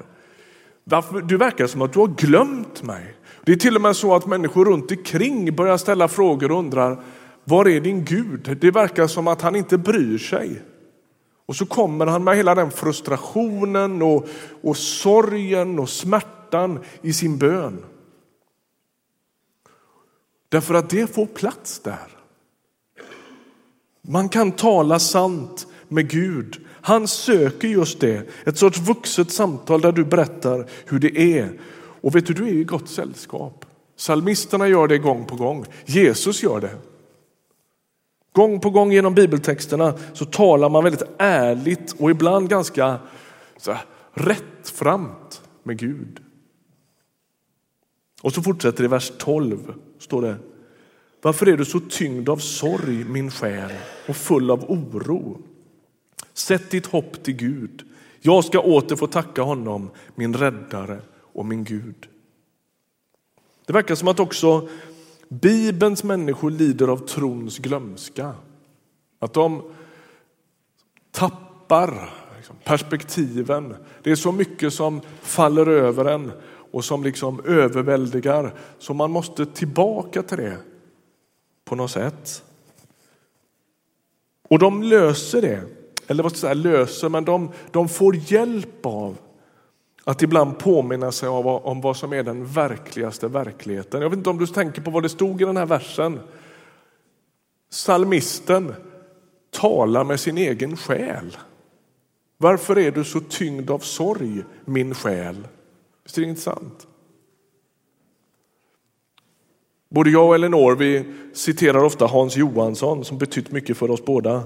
Du 1.24 1.36
verkar 1.36 1.66
som 1.66 1.82
att 1.82 1.92
du 1.92 1.98
har 1.98 2.08
glömt 2.08 2.82
mig. 2.82 3.14
Det 3.44 3.52
är 3.52 3.56
till 3.56 3.76
och 3.76 3.82
med 3.82 3.96
så 3.96 4.14
att 4.14 4.26
människor 4.26 4.64
runt 4.64 4.90
omkring 4.90 5.54
börjar 5.54 5.76
ställa 5.76 6.08
frågor 6.08 6.52
och 6.52 6.58
undrar 6.58 7.02
var 7.48 7.68
är 7.68 7.80
din 7.80 8.04
Gud? 8.04 8.58
Det 8.60 8.70
verkar 8.70 9.06
som 9.06 9.28
att 9.28 9.42
han 9.42 9.56
inte 9.56 9.78
bryr 9.78 10.18
sig. 10.18 10.62
Och 11.46 11.56
så 11.56 11.66
kommer 11.66 12.06
han 12.06 12.24
med 12.24 12.36
hela 12.36 12.54
den 12.54 12.70
frustrationen 12.70 14.02
och, 14.02 14.28
och 14.62 14.76
sorgen 14.76 15.78
och 15.78 15.88
smärtan 15.88 16.78
i 17.02 17.12
sin 17.12 17.38
bön. 17.38 17.84
Därför 20.48 20.74
att 20.74 20.90
det 20.90 21.14
får 21.14 21.26
plats 21.26 21.80
där. 21.80 22.08
Man 24.02 24.28
kan 24.28 24.52
tala 24.52 24.98
sant 24.98 25.66
med 25.88 26.10
Gud. 26.10 26.66
Han 26.80 27.08
söker 27.08 27.68
just 27.68 28.00
det, 28.00 28.28
ett 28.44 28.58
sorts 28.58 28.78
vuxet 28.78 29.30
samtal 29.30 29.80
där 29.80 29.92
du 29.92 30.04
berättar 30.04 30.66
hur 30.86 30.98
det 30.98 31.38
är. 31.38 31.60
Och 32.00 32.14
vet 32.14 32.26
du, 32.26 32.34
du 32.34 32.48
är 32.48 32.52
i 32.52 32.64
gott 32.64 32.88
sällskap. 32.88 33.64
Psalmisterna 33.96 34.68
gör 34.68 34.88
det 34.88 34.98
gång 34.98 35.24
på 35.24 35.36
gång. 35.36 35.64
Jesus 35.84 36.42
gör 36.42 36.60
det. 36.60 36.76
Gång 38.36 38.60
på 38.60 38.70
gång 38.70 38.92
genom 38.92 39.14
bibeltexterna 39.14 39.94
så 40.12 40.24
talar 40.24 40.68
man 40.68 40.84
väldigt 40.84 41.08
ärligt 41.18 41.92
och 41.98 42.10
ibland 42.10 42.48
ganska 42.48 42.98
så 43.56 43.72
här, 43.72 43.84
rättframt 44.12 45.42
med 45.62 45.78
Gud. 45.78 46.20
Och 48.22 48.32
så 48.32 48.42
fortsätter 48.42 48.78
det 48.78 48.84
i 48.84 48.88
vers 48.88 49.12
12. 49.18 49.74
Står 49.98 50.22
det. 50.22 50.36
Varför 51.22 51.48
är 51.48 51.56
du 51.56 51.64
så 51.64 51.80
tyngd 51.80 52.28
av 52.28 52.36
sorg, 52.36 53.04
min 53.04 53.30
själ, 53.30 53.72
och 54.08 54.16
full 54.16 54.50
av 54.50 54.64
oro? 54.70 55.38
Sätt 56.32 56.70
ditt 56.70 56.86
hopp 56.86 57.22
till 57.22 57.36
Gud. 57.36 57.82
Jag 58.20 58.44
ska 58.44 58.60
åter 58.60 58.96
få 58.96 59.06
tacka 59.06 59.42
honom, 59.42 59.90
min 60.14 60.34
räddare 60.34 61.00
och 61.32 61.46
min 61.46 61.64
Gud. 61.64 62.08
Det 63.66 63.72
verkar 63.72 63.94
som 63.94 64.08
att 64.08 64.20
också 64.20 64.68
Bibelns 65.28 66.04
människor 66.04 66.50
lider 66.50 66.88
av 66.88 66.98
trons 66.98 67.58
glömska. 67.58 68.32
Att 69.18 69.32
de 69.32 69.62
tappar 71.10 72.10
liksom, 72.36 72.56
perspektiven. 72.64 73.74
Det 74.02 74.10
är 74.10 74.16
så 74.16 74.32
mycket 74.32 74.72
som 74.72 75.00
faller 75.20 75.66
över 75.68 76.04
en 76.04 76.32
och 76.70 76.84
som 76.84 77.04
liksom 77.04 77.40
överväldigar 77.44 78.54
så 78.78 78.94
man 78.94 79.10
måste 79.10 79.46
tillbaka 79.46 80.22
till 80.22 80.38
det 80.38 80.58
på 81.64 81.74
något 81.74 81.90
sätt. 81.90 82.42
Och 84.48 84.58
de 84.58 84.82
löser 84.82 85.42
det, 85.42 85.62
eller 86.06 86.22
vad 86.22 86.36
ska 86.36 86.48
jag 86.48 86.56
säga, 86.56 86.72
löser, 86.76 87.08
men 87.08 87.24
de, 87.24 87.50
de 87.70 87.88
får 87.88 88.16
hjälp 88.16 88.86
av 88.86 89.16
att 90.08 90.22
ibland 90.22 90.58
påminna 90.58 91.12
sig 91.12 91.28
om, 91.28 91.46
om 91.46 91.80
vad 91.80 91.96
som 91.96 92.12
är 92.12 92.22
den 92.22 92.46
verkligaste 92.46 93.28
verkligheten. 93.28 94.02
Jag 94.02 94.10
vet 94.10 94.16
inte 94.16 94.30
om 94.30 94.38
du 94.38 94.46
tänker 94.46 94.82
på 94.82 94.90
vad 94.90 95.02
det 95.02 95.08
stod 95.08 95.42
i 95.42 95.44
den 95.44 95.56
här 95.56 95.66
versen. 95.66 96.20
Salmisten 97.70 98.74
talar 99.50 100.04
med 100.04 100.20
sin 100.20 100.38
egen 100.38 100.76
själ. 100.76 101.36
Varför 102.38 102.78
är 102.78 102.90
du 102.90 103.04
så 103.04 103.20
tyngd 103.20 103.70
av 103.70 103.78
sorg, 103.78 104.44
min 104.64 104.94
själ? 104.94 105.48
Visst 106.04 106.18
är 106.18 106.22
det 106.22 106.28
intressant? 106.28 106.86
Både 109.88 110.10
jag 110.10 110.28
och 110.28 110.34
Elinor 110.34 110.76
vi 110.76 111.04
citerar 111.32 111.84
ofta 111.84 112.06
Hans 112.06 112.36
Johansson 112.36 113.04
som 113.04 113.18
betytt 113.18 113.50
mycket 113.50 113.76
för 113.76 113.90
oss 113.90 114.04
båda. 114.04 114.42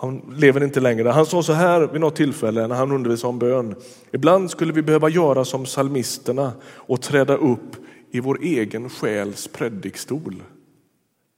Han 0.00 0.34
lever 0.36 0.64
inte 0.64 0.80
längre. 0.80 1.08
Han 1.08 1.26
sa 1.26 1.42
så 1.42 1.52
här 1.52 1.86
vid 1.86 2.00
något 2.00 2.16
tillfälle 2.16 2.66
när 2.66 2.74
han 2.74 2.92
undervisade 2.92 3.28
om 3.28 3.38
bön. 3.38 3.74
Ibland 4.12 4.50
skulle 4.50 4.72
vi 4.72 4.82
behöva 4.82 5.08
göra 5.08 5.44
som 5.44 5.66
salmisterna 5.66 6.52
och 6.64 7.02
träda 7.02 7.36
upp 7.36 7.76
i 8.10 8.20
vår 8.20 8.38
egen 8.42 8.90
själs 8.90 9.48
predikstol. 9.48 10.42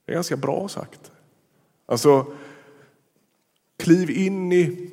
Det 0.06 0.12
är 0.12 0.14
ganska 0.14 0.36
bra 0.36 0.68
sagt. 0.68 1.10
Alltså, 1.86 2.26
kliv 3.78 4.10
in 4.10 4.52
i 4.52 4.90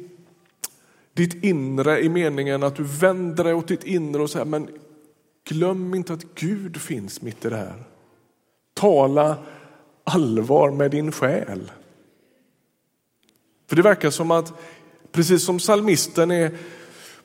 ditt 1.13 1.43
inre 1.43 1.99
i 1.99 2.09
meningen 2.09 2.63
att 2.63 2.75
du 2.75 2.83
vänder 2.83 3.43
dig 3.43 3.53
åt 3.53 3.67
ditt 3.67 3.83
inre 3.83 4.21
och 4.21 4.29
säger 4.29 4.45
men 4.45 4.69
glöm 5.49 5.93
inte 5.93 6.13
att 6.13 6.25
Gud 6.35 6.81
finns 6.81 7.21
mitt 7.21 7.45
i 7.45 7.49
det 7.49 7.55
här. 7.55 7.83
Tala 8.73 9.37
allvar 10.03 10.71
med 10.71 10.91
din 10.91 11.11
själ. 11.11 11.71
För 13.67 13.75
det 13.75 13.81
verkar 13.81 14.09
som 14.09 14.31
att 14.31 14.53
precis 15.11 15.43
som 15.45 15.59
salmisten 15.59 16.31
är 16.31 16.57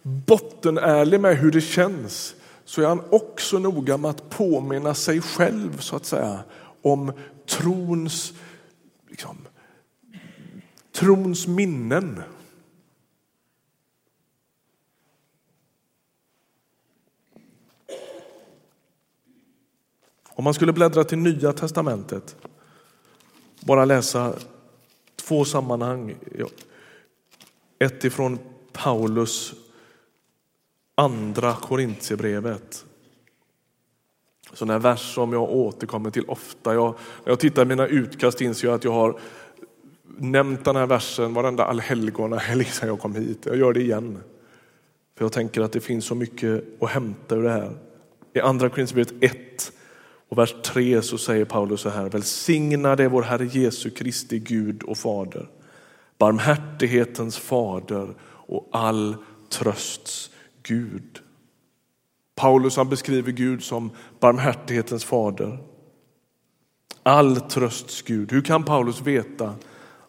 bottenärlig 0.03 1.21
med 1.21 1.37
hur 1.39 1.51
det 1.51 1.61
känns 1.61 2.35
så 2.65 2.83
är 2.83 2.87
han 2.87 3.03
också 3.11 3.59
noga 3.59 3.97
med 3.97 4.11
att 4.11 4.31
påminna 4.31 4.95
sig 4.95 5.21
själv 5.21 5.79
så 5.79 5.97
att 5.97 6.07
säga 6.07 6.45
om 6.83 7.13
trons, 7.47 8.33
liksom, 9.09 9.37
trons 10.93 11.47
minnen. 11.47 12.23
Om 20.29 20.45
man 20.45 20.55
skulle 20.55 20.73
bläddra 20.73 21.05
till 21.05 21.19
Nya 21.19 21.53
testamentet, 21.53 22.37
bara 23.61 23.85
läsa 23.85 24.35
två 25.33 25.45
sammanhang. 25.45 26.15
Ett 27.79 28.05
ifrån 28.05 28.39
Paulus 28.73 29.55
andra 30.95 31.55
Korintierbrevet. 31.55 32.85
Sån 34.53 34.71
här 34.71 34.79
vers 34.79 35.15
som 35.15 35.33
jag 35.33 35.43
återkommer 35.43 36.11
till 36.11 36.25
ofta. 36.29 36.75
Jag, 36.75 36.95
när 37.25 37.31
jag 37.31 37.41
tittar 37.41 37.63
i 37.63 37.65
mina 37.65 37.87
utkast 37.87 38.41
inser 38.41 38.69
jag 38.69 38.75
att 38.75 38.85
jag 38.85 38.93
har 38.93 39.21
nämnt 40.19 40.65
den 40.65 40.77
här 40.77 40.87
versen 40.87 41.35
varenda 41.35 41.65
allhelgona 41.65 42.41
sedan 42.71 42.89
jag 42.89 43.01
kom 43.01 43.15
hit. 43.15 43.47
Jag 43.47 43.57
gör 43.57 43.73
det 43.73 43.81
igen. 43.81 44.19
För 45.17 45.25
jag 45.25 45.33
tänker 45.33 45.61
att 45.61 45.73
det 45.73 45.81
finns 45.81 46.05
så 46.05 46.15
mycket 46.15 46.65
att 46.83 46.91
hämta 46.91 47.37
ur 47.37 47.43
det 47.43 47.51
här. 47.51 47.77
I 48.33 48.41
andra 48.41 48.69
Korintierbrevet 48.69 49.15
1 49.21 49.73
och 50.33 50.39
vers 50.39 50.55
3 50.65 51.03
så 51.03 51.19
säger 51.19 51.45
Paulus 51.45 51.81
så 51.81 51.89
här, 51.89 52.09
välsignade 52.09 53.05
är 53.05 53.09
vår 53.09 53.23
Herre 53.23 53.45
Jesu 53.45 53.91
Kristi 53.91 54.39
Gud 54.39 54.83
och 54.83 54.99
Fader, 54.99 55.49
barmhärtighetens 56.19 57.39
fader 57.39 58.15
och 58.25 58.69
all 58.73 59.17
trösts 59.49 60.31
Gud. 60.63 61.21
Paulus 62.35 62.77
han 62.77 62.89
beskriver 62.89 63.33
Gud 63.33 63.63
som 63.63 63.91
barmhärtighetens 64.21 65.05
fader. 65.05 65.59
All 67.03 67.37
trösts 67.37 68.03
Gud. 68.03 68.33
Hur 68.33 68.43
kan 68.43 68.65
Paulus 68.65 69.01
veta 69.01 69.55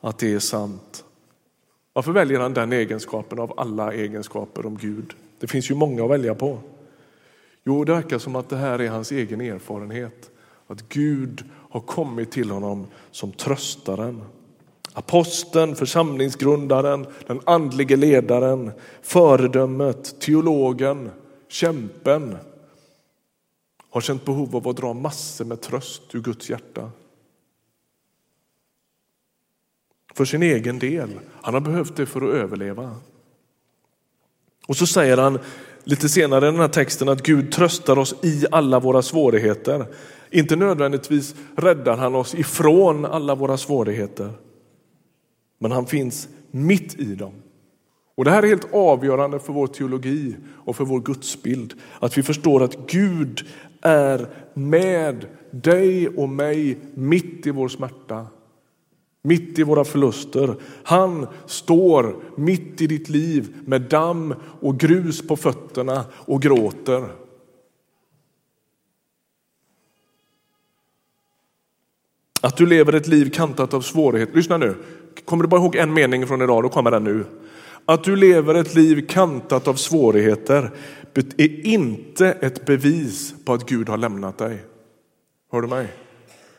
att 0.02 0.20
det 0.20 0.34
är 0.34 0.40
sant? 0.40 1.04
Varför 1.94 2.12
väljer 2.12 2.40
han 2.40 2.54
den 2.54 2.74
egenskapen 2.74 3.40
av 3.40 3.60
alla 3.60 3.94
egenskaper 3.94 4.66
om 4.66 4.78
Gud? 4.78 5.14
Det 5.40 5.48
finns 5.48 5.72
ju 5.72 5.76
många 5.76 6.04
att 6.04 6.10
välja 6.12 6.36
på. 6.36 6.60
Jo, 7.66 7.84
det 7.84 7.94
verkar 7.94 8.20
som 8.20 8.36
att 8.36 8.50
det 8.50 8.56
här 8.56 8.82
är 8.82 8.90
hans 8.90 9.12
egen 9.12 9.42
erfarenhet. 9.42 10.32
Att 10.68 10.90
Gud 10.90 11.44
har 11.70 11.80
kommit 11.80 12.32
till 12.32 12.52
honom 12.52 12.88
som 13.12 13.32
tröstaren. 13.32 14.24
Aposteln, 14.94 15.76
församlingsgrundaren, 15.76 17.08
den 17.28 17.42
andlige 17.46 17.96
ledaren, 17.96 18.72
föredömet, 19.02 20.22
teologen, 20.22 21.12
kämpen 21.48 22.38
har 23.90 24.02
känt 24.02 24.26
behov 24.26 24.56
av 24.56 24.68
att 24.68 24.78
dra 24.78 24.94
massor 24.94 25.46
med 25.46 25.62
tröst 25.62 26.16
ur 26.16 26.22
Guds 26.22 26.50
hjärta. 26.50 26.92
För 30.14 30.26
sin 30.26 30.44
egen 30.44 30.80
del. 30.80 31.20
Han 31.42 31.54
har 31.54 31.62
behövt 31.62 31.96
det 31.96 32.06
för 32.06 32.22
att 32.22 32.34
överleva. 32.36 32.96
Och 34.68 34.78
så 34.78 34.88
säger 34.88 35.18
han 35.18 35.40
lite 35.84 36.10
senare 36.10 36.48
i 36.48 36.52
den 36.52 36.60
här 36.60 36.68
texten 36.68 37.10
att 37.10 37.24
Gud 37.24 37.52
tröstar 37.52 38.00
oss 38.00 38.16
i 38.22 38.46
alla 38.52 38.80
våra 38.80 39.02
svårigheter. 39.02 39.86
Inte 40.30 40.56
nödvändigtvis 40.56 41.36
räddar 41.56 41.98
han 41.98 42.16
oss 42.16 42.36
ifrån 42.36 43.06
alla 43.06 43.36
våra 43.36 43.58
svårigheter. 43.58 44.30
Men 45.60 45.72
han 45.72 45.86
finns 45.86 46.28
mitt 46.52 47.00
i 47.00 47.16
dem. 47.16 47.34
Och 48.16 48.26
Det 48.26 48.32
här 48.32 48.44
är 48.44 48.48
helt 48.48 48.74
avgörande 48.74 49.40
för 49.40 49.54
vår 49.54 49.68
teologi 49.68 50.36
och 50.66 50.76
för 50.76 50.86
vår 50.86 51.00
gudsbild. 51.00 51.74
Att 52.00 52.18
vi 52.18 52.24
förstår 52.24 52.64
att 52.64 52.78
Gud 52.88 53.48
är 53.82 54.28
med 54.54 55.26
dig 55.52 56.08
och 56.08 56.30
mig 56.30 56.78
mitt 56.94 57.48
i 57.48 57.52
vår 57.52 57.68
smärta 57.68 58.28
mitt 59.24 59.60
i 59.60 59.64
våra 59.64 59.84
förluster. 59.84 60.56
Han 60.84 61.28
står 61.46 62.16
mitt 62.36 62.82
i 62.82 62.88
ditt 62.88 63.10
liv 63.10 63.56
med 63.66 63.82
damm 63.82 64.36
och 64.62 64.80
grus 64.80 65.28
på 65.28 65.36
fötterna 65.36 66.06
och 66.14 66.42
gråter. 66.42 67.10
Att 72.42 72.58
du 72.58 72.66
lever 72.66 72.94
ett 72.94 73.08
liv 73.08 73.30
kantat 73.30 73.74
av 73.74 73.82
svårigheter. 73.82 74.36
Lyssna 74.36 74.58
nu. 74.58 74.76
Kommer 75.26 75.44
du 75.44 75.50
bara 75.50 75.62
ihåg 75.62 75.76
en 75.76 75.94
mening 75.94 76.28
från 76.28 76.42
idag? 76.42 76.64
Då 76.64 76.70
kommer 76.70 76.92
den 76.92 77.04
nu. 77.04 77.26
Att 77.86 78.04
du 78.04 78.16
lever 78.16 78.56
ett 78.56 78.76
liv 78.76 79.08
kantat 79.08 79.68
av 79.68 79.74
svårigheter 79.74 80.72
är 81.38 81.68
inte 81.68 82.32
ett 82.32 82.66
bevis 82.66 83.36
på 83.46 83.54
att 83.54 83.70
Gud 83.70 83.90
har 83.90 83.98
lämnat 83.98 84.38
dig. 84.38 84.64
Hör 85.52 85.62
du 85.62 85.68
mig? 85.68 85.88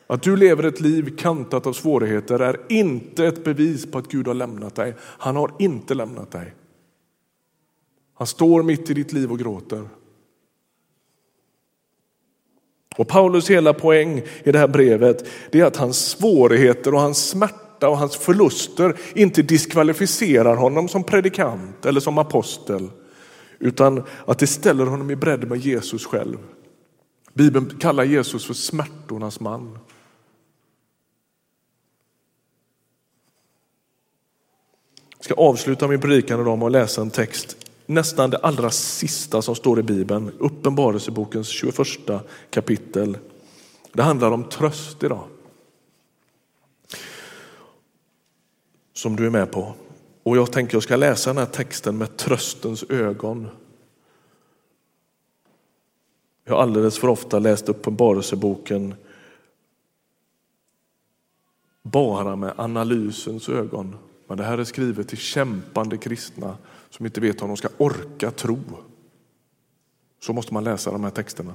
Att 0.07 0.23
du 0.23 0.37
lever 0.37 0.63
ett 0.63 0.81
liv 0.81 1.17
kantat 1.17 1.67
av 1.67 1.73
svårigheter 1.73 2.39
är 2.39 2.61
inte 2.69 3.27
ett 3.27 3.45
bevis 3.45 3.91
på 3.91 3.99
att 3.99 4.09
Gud 4.09 4.27
har 4.27 4.35
lämnat 4.35 4.75
dig. 4.75 4.95
Han 5.01 5.37
har 5.37 5.51
inte 5.59 5.95
lämnat 5.95 6.31
dig. 6.31 6.55
Han 8.15 8.27
står 8.27 8.63
mitt 8.63 8.91
i 8.91 8.95
ditt 8.95 9.13
liv 9.13 9.33
och 9.33 9.39
gråter. 9.39 9.89
Och 12.97 13.09
Paulus 13.09 13.51
hela 13.51 13.75
poäng 13.75 14.23
i 14.45 14.53
det 14.53 14.59
här 14.59 14.69
brevet 14.69 15.27
är 15.53 15.65
att 15.65 15.77
hans 15.77 15.99
svårigheter 15.99 16.95
och 16.95 17.01
hans 17.01 17.29
smärta 17.29 17.89
och 17.89 17.99
hans 17.99 18.17
förluster 18.17 18.97
inte 19.15 19.43
diskvalificerar 19.43 20.57
honom 20.57 20.89
som 20.89 21.05
predikant 21.05 21.87
eller 21.87 22.01
som 22.01 22.19
apostel 22.19 22.91
utan 23.59 24.03
att 24.27 24.39
det 24.39 24.47
ställer 24.47 24.87
honom 24.87 25.11
i 25.11 25.17
bredd 25.17 25.49
med 25.49 25.59
Jesus 25.59 26.07
själv. 26.07 26.39
Bibeln 27.33 27.79
kallar 27.81 28.05
Jesus 28.05 28.47
för 28.47 28.55
smärtornas 28.55 29.41
man. 29.41 29.79
ska 35.25 35.35
avsluta 35.35 35.89
min 35.89 36.01
predikan 36.01 36.41
idag 36.41 36.59
med 36.59 36.67
att 36.67 36.73
läsa 36.73 37.01
en 37.01 37.11
text, 37.11 37.57
nästan 37.87 38.31
det 38.31 38.39
allra 38.39 38.71
sista 38.71 39.43
som 39.43 39.55
står 39.55 39.81
i 39.81 39.83
Bibeln, 39.83 40.33
Uppenbarelsebokens 40.39 41.49
21 41.49 41.77
kapitel. 42.51 43.19
Det 43.93 44.03
handlar 44.03 44.31
om 44.31 44.45
tröst 44.45 45.03
idag. 45.03 45.25
Som 48.93 49.17
du 49.17 49.27
är 49.27 49.31
med 49.31 49.53
på. 49.53 49.75
Och 50.23 50.37
jag 50.37 50.53
tänker 50.53 50.75
jag 50.75 50.83
ska 50.83 50.97
läsa 50.97 51.31
den 51.31 51.39
här 51.39 51.53
texten 51.53 51.99
med 51.99 52.17
tröstens 52.17 52.85
ögon. 52.89 53.49
Jag 56.45 56.55
har 56.55 56.63
alldeles 56.63 56.99
för 56.99 57.09
ofta 57.09 57.39
läst 57.39 57.69
Uppenbarelseboken 57.69 58.95
bara 61.83 62.37
med 62.37 62.55
analysens 62.57 63.49
ögon. 63.49 63.97
Men 64.27 64.37
det 64.37 64.45
här 64.45 64.59
är 64.59 64.65
skrivet 64.65 65.09
till 65.09 65.19
kämpande 65.19 65.99
kristna 65.99 66.57
som 66.91 67.07
inte 67.07 67.21
vet 67.21 67.43
om 67.43 67.49
de 67.49 67.57
ska 67.57 67.69
orka 67.79 68.31
tro. 68.31 68.61
Så 70.21 70.33
måste 70.33 70.55
man 70.55 70.65
läsa 70.65 70.91
de 70.91 71.05
här 71.05 71.11
texterna. 71.11 71.55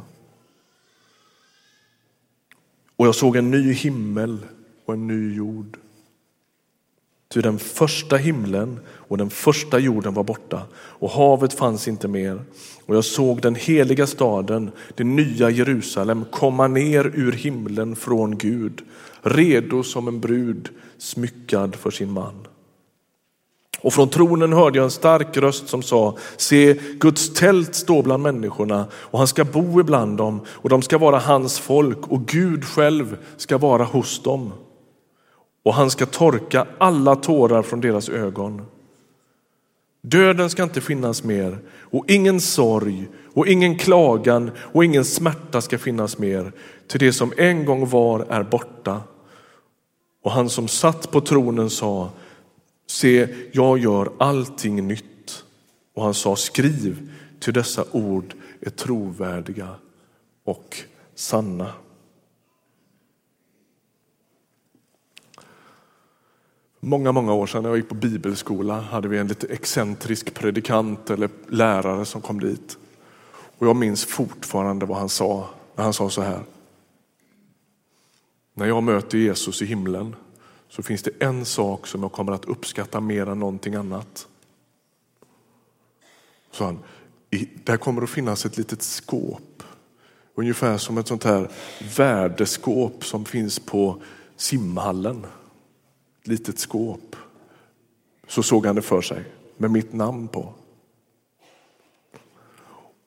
Och 2.96 3.08
jag 3.08 3.16
såg 3.16 3.36
en 3.36 3.52
ny 3.52 3.74
himmel 3.74 4.38
och 4.86 4.94
en 4.94 5.08
ny 5.08 5.36
jord. 5.36 5.78
Ty 7.28 7.42
den 7.42 7.60
första 7.60 8.18
himlen 8.18 8.80
och 8.90 9.18
den 9.18 9.30
första 9.30 9.80
jorden 9.80 10.14
var 10.14 10.24
borta 10.24 10.62
och 10.74 11.10
havet 11.10 11.54
fanns 11.54 11.88
inte 11.88 12.08
mer. 12.08 12.42
Och 12.86 12.96
jag 12.96 13.06
såg 13.06 13.42
den 13.42 13.56
heliga 13.56 14.08
staden, 14.08 14.72
det 14.96 15.04
nya 15.04 15.50
Jerusalem, 15.50 16.26
komma 16.32 16.68
ner 16.68 17.12
ur 17.16 17.32
himlen 17.32 17.96
från 17.96 18.38
Gud, 18.38 18.82
redo 19.22 19.84
som 19.84 20.08
en 20.08 20.20
brud 20.20 20.70
smyckad 20.98 21.76
för 21.76 21.92
sin 21.92 22.12
man. 22.12 22.48
Och 23.82 23.94
från 23.94 24.10
tronen 24.10 24.54
hörde 24.54 24.78
jag 24.78 24.84
en 24.84 24.92
stark 24.92 25.38
röst 25.38 25.70
som 25.70 25.84
sa, 25.84 26.18
se 26.38 26.76
Guds 27.00 27.34
tält 27.34 27.76
står 27.76 28.04
bland 28.04 28.24
människorna 28.24 28.86
och 28.94 29.20
han 29.20 29.28
ska 29.28 29.44
bo 29.44 29.80
ibland 29.80 30.18
dem 30.18 30.42
och 30.48 30.70
de 30.70 30.82
ska 30.82 30.98
vara 30.98 31.20
hans 31.20 31.60
folk 31.60 32.08
och 32.08 32.26
Gud 32.26 32.66
själv 32.66 33.18
ska 33.38 33.58
vara 33.58 33.84
hos 33.84 34.24
dem. 34.24 34.52
Och 35.64 35.74
han 35.74 35.90
ska 35.90 36.06
torka 36.06 36.68
alla 36.78 37.16
tårar 37.16 37.62
från 37.62 37.82
deras 37.82 38.10
ögon. 38.10 38.62
Döden 40.02 40.50
ska 40.50 40.64
inte 40.64 40.82
finnas 40.82 41.24
mer 41.24 41.58
och 41.80 42.06
ingen 42.08 42.42
sorg 42.42 43.08
och 43.34 43.48
ingen 43.48 43.78
klagan 43.78 44.52
och 44.58 44.86
ingen 44.86 45.06
smärta 45.06 45.62
ska 45.62 45.78
finnas 45.78 46.18
mer. 46.18 46.52
Till 46.88 47.00
det 47.00 47.14
som 47.14 47.34
en 47.38 47.66
gång 47.66 47.90
var 47.90 48.26
är 48.30 48.44
borta. 48.44 49.02
Och 50.24 50.32
han 50.32 50.50
som 50.50 50.68
satt 50.68 51.12
på 51.12 51.22
tronen 51.22 51.70
sa 51.70 52.10
Se, 52.90 53.28
jag 53.52 53.78
gör 53.78 54.12
allting 54.18 54.88
nytt. 54.88 55.44
Och 55.94 56.04
han 56.04 56.14
sa 56.14 56.36
skriv, 56.36 57.12
till 57.40 57.54
dessa 57.54 57.86
ord 57.92 58.34
är 58.60 58.70
trovärdiga 58.70 59.76
och 60.44 60.78
sanna. 61.16 61.74
Många, 66.80 67.12
många 67.12 67.34
år 67.34 67.48
sedan 67.48 67.64
när 67.64 67.70
jag 67.70 67.78
gick 67.78 67.90
på 67.90 67.96
bibelskola 67.96 68.80
hade 68.80 69.08
vi 69.08 69.18
en 69.18 69.28
lite 69.28 69.48
excentrisk 69.48 70.34
predikant 70.34 71.10
eller 71.10 71.30
lärare 71.48 72.06
som 72.06 72.22
kom 72.22 72.40
dit. 72.40 72.78
Och 73.58 73.68
jag 73.68 73.76
minns 73.76 74.06
fortfarande 74.06 74.86
vad 74.86 74.98
han 74.98 75.10
sa 75.10 75.50
när 75.76 75.84
han 75.84 75.94
sa 75.94 76.10
så 76.10 76.22
här. 76.22 76.44
När 78.54 78.66
jag 78.66 78.84
möter 78.84 79.18
Jesus 79.18 79.62
i 79.62 79.66
himlen 79.66 80.16
så 80.70 80.84
finns 80.84 81.04
det 81.04 81.12
en 81.20 81.46
sak 81.46 81.88
som 81.88 82.04
jag 82.04 82.12
kommer 82.12 82.32
att 82.32 82.46
uppskatta 82.46 83.00
mer 83.00 83.30
än 83.30 83.40
någonting 83.40 83.76
annat. 83.76 84.28
Så 86.52 86.66
han, 86.66 86.80
där 87.64 87.78
kommer 87.78 88.02
att 88.02 88.10
finnas 88.10 88.46
ett 88.46 88.58
litet 88.58 88.82
skåp. 88.82 89.64
Ungefär 90.36 90.78
som 90.78 90.98
ett 90.98 91.08
sånt 91.08 91.24
här 91.24 91.52
värdeskåp 91.98 93.06
som 93.06 93.26
finns 93.26 93.60
på 93.60 94.02
simhallen. 94.36 95.26
Ett 96.22 96.28
litet 96.28 96.60
skåp. 96.60 97.16
Så 98.28 98.44
såg 98.44 98.66
han 98.66 98.76
det 98.76 98.82
för 98.82 99.02
sig 99.02 99.24
med 99.58 99.72
mitt 99.72 99.94
namn 99.94 100.28
på. 100.28 100.54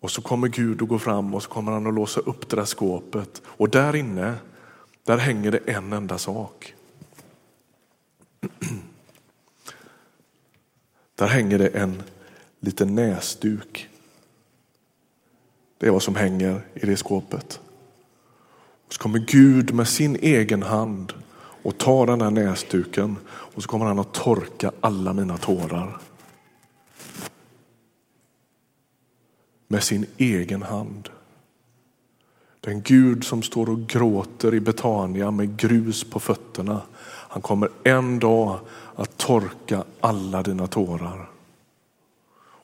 Och 0.00 0.10
så 0.10 0.22
kommer 0.22 0.48
Gud 0.48 0.82
att 0.82 0.88
gå 0.88 0.98
fram 0.98 1.34
och 1.34 1.42
så 1.42 1.48
kommer 1.48 1.72
han 1.72 1.86
att 1.86 1.94
låsa 1.94 2.20
upp 2.20 2.48
det 2.48 2.56
där 2.56 2.64
skåpet. 2.64 3.42
Och 3.46 3.68
där 3.68 3.96
inne, 3.96 4.34
där 5.04 5.18
hänger 5.18 5.50
det 5.50 5.58
en 5.58 5.92
enda 5.92 6.18
sak. 6.18 6.74
Där 11.14 11.26
hänger 11.26 11.58
det 11.58 11.68
en 11.68 12.02
liten 12.60 12.94
näsduk. 12.94 13.88
Det 15.78 15.86
är 15.86 15.90
vad 15.90 16.02
som 16.02 16.16
hänger 16.16 16.66
i 16.74 16.86
det 16.86 16.96
skåpet. 16.96 17.60
Så 18.88 18.98
kommer 18.98 19.18
Gud 19.18 19.74
med 19.74 19.88
sin 19.88 20.16
egen 20.16 20.62
hand 20.62 21.12
och 21.62 21.78
tar 21.78 22.06
den 22.06 22.20
här 22.20 22.30
näsduken 22.30 23.16
och 23.28 23.62
så 23.62 23.68
kommer 23.68 23.86
han 23.86 23.98
att 23.98 24.14
torka 24.14 24.72
alla 24.80 25.12
mina 25.12 25.38
tårar. 25.38 26.00
Med 29.68 29.82
sin 29.82 30.06
egen 30.16 30.62
hand. 30.62 31.08
Den 32.60 32.82
Gud 32.82 33.24
som 33.24 33.42
står 33.42 33.68
och 33.68 33.86
gråter 33.86 34.54
i 34.54 34.60
Betania 34.60 35.30
med 35.30 35.56
grus 35.56 36.04
på 36.04 36.20
fötterna. 36.20 36.82
Han 37.32 37.42
kommer 37.42 37.68
en 37.84 38.18
dag 38.18 38.60
att 38.94 39.18
torka 39.18 39.84
alla 40.00 40.42
dina 40.42 40.66
tårar. 40.66 41.30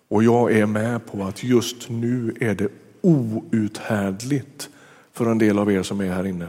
Och 0.09 0.25
jag 0.25 0.53
är 0.53 0.67
med 0.67 1.07
på 1.07 1.25
att 1.25 1.43
just 1.43 1.89
nu 1.89 2.37
är 2.41 2.55
det 2.55 2.69
outhärdligt 3.01 4.69
för 5.13 5.27
en 5.27 5.39
del 5.39 5.59
av 5.59 5.73
er 5.73 5.83
som 5.83 6.01
är 6.01 6.13
här 6.13 6.27
inne. 6.27 6.49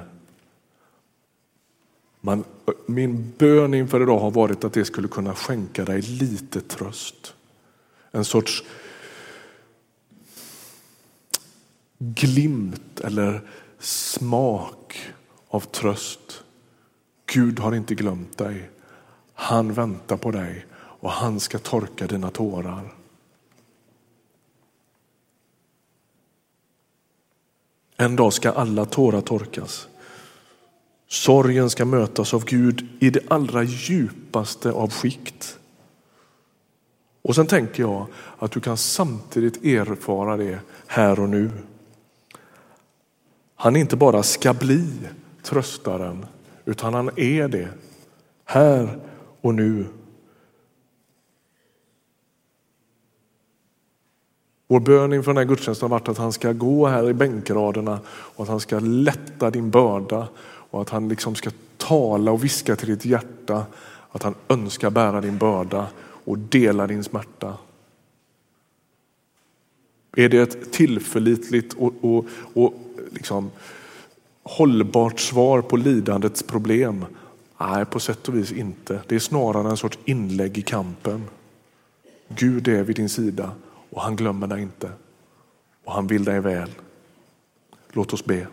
Man, 2.22 2.44
min 2.86 3.34
bön 3.38 3.74
inför 3.74 4.02
idag 4.02 4.20
har 4.20 4.32
varit 4.32 4.64
att 4.64 4.74
det 4.74 4.86
skulle 4.86 5.08
kunna 5.08 5.36
skänka 5.36 5.86
dig 5.86 6.02
lite 6.02 6.62
tröst. 6.62 7.34
En 8.12 8.26
sorts 8.26 8.64
glimt 11.98 13.00
eller 13.00 13.42
smak 13.80 15.00
av 15.48 15.60
tröst. 15.60 16.44
Gud 17.34 17.60
har 17.60 17.76
inte 17.76 17.96
glömt 17.96 18.38
dig. 18.38 18.70
Han 19.34 19.74
väntar 19.74 20.18
på 20.18 20.32
dig 20.32 20.66
och 20.76 21.12
han 21.12 21.40
ska 21.40 21.60
torka 21.60 22.08
dina 22.08 22.32
tårar. 22.32 22.94
En 27.98 28.16
dag 28.16 28.34
ska 28.34 28.52
alla 28.52 28.86
tårar 28.86 29.22
torkas. 29.22 29.88
Sorgen 31.08 31.70
ska 31.70 31.86
mötas 31.86 32.34
av 32.34 32.46
Gud 32.46 32.88
i 33.00 33.10
det 33.10 33.20
allra 33.28 33.64
djupaste 33.64 34.72
av 34.72 34.92
skikt. 34.92 35.60
Och 37.22 37.36
sen 37.36 37.48
tänker 37.48 37.84
jag 37.84 38.08
att 38.40 38.52
du 38.52 38.60
kan 38.60 38.78
samtidigt 38.78 39.66
erfara 39.66 40.38
det 40.38 40.60
här 40.88 41.20
och 41.20 41.30
nu. 41.30 41.52
Han 43.56 43.76
inte 43.76 43.96
bara 43.96 44.24
ska 44.24 44.54
bli 44.54 44.88
tröstaren, 45.44 46.26
utan 46.70 46.94
han 46.94 47.10
är 47.16 47.48
det 47.48 47.68
här 48.46 49.00
och 49.42 49.56
nu. 49.56 49.86
Vår 54.68 54.80
bön 54.80 55.14
inför 55.14 55.32
den 55.32 55.38
här 55.38 55.46
gudstjänsten 55.46 55.92
har 55.92 56.00
varit 56.00 56.10
att 56.10 56.18
han 56.18 56.32
ska 56.32 56.54
gå 56.54 56.88
här 56.88 57.10
i 57.10 57.14
bänkraderna 57.14 58.00
och 58.10 58.44
att 58.44 58.50
han 58.50 58.60
ska 58.60 58.80
lätta 58.80 59.52
din 59.52 59.70
börda 59.70 60.28
och 60.42 60.82
att 60.82 60.90
han 60.90 61.10
liksom 61.10 61.36
ska 61.36 61.52
tala 61.78 62.32
och 62.32 62.44
viska 62.44 62.76
till 62.76 62.90
ditt 62.90 63.06
hjärta 63.06 63.66
att 64.12 64.24
han 64.24 64.36
önskar 64.48 64.90
bära 64.90 65.22
din 65.22 65.38
börda 65.38 65.88
och 66.02 66.38
dela 66.38 66.88
din 66.88 67.04
smärta. 67.04 67.58
Är 70.16 70.30
det 70.30 70.38
ett 70.38 70.72
tillförlitligt 70.72 71.74
och, 71.74 71.94
och, 72.02 72.26
och 72.54 72.74
liksom 73.12 73.52
hållbart 74.50 75.20
svar 75.20 75.62
på 75.62 75.78
lidandets 75.78 76.44
problem? 76.44 77.06
Nej, 77.58 77.86
på 77.86 78.00
sätt 78.00 78.28
och 78.28 78.36
vis 78.36 78.52
inte. 78.52 79.02
Det 79.08 79.16
är 79.16 79.20
snarare 79.20 79.70
en 79.70 79.78
sorts 79.78 80.00
inlägg 80.06 80.58
i 80.58 80.62
kampen. 80.62 81.24
Gud 82.28 82.68
är 82.68 82.84
vid 82.84 82.96
din 82.96 83.10
sida 83.10 83.52
och 83.90 84.02
han 84.02 84.16
glömmer 84.16 84.48
dig 84.48 84.62
inte. 84.62 84.92
Och 85.84 85.94
han 85.94 86.08
vill 86.08 86.24
dig 86.24 86.40
väl. 86.40 86.70
Låt 87.92 88.14
oss 88.14 88.26
be. 88.26 88.48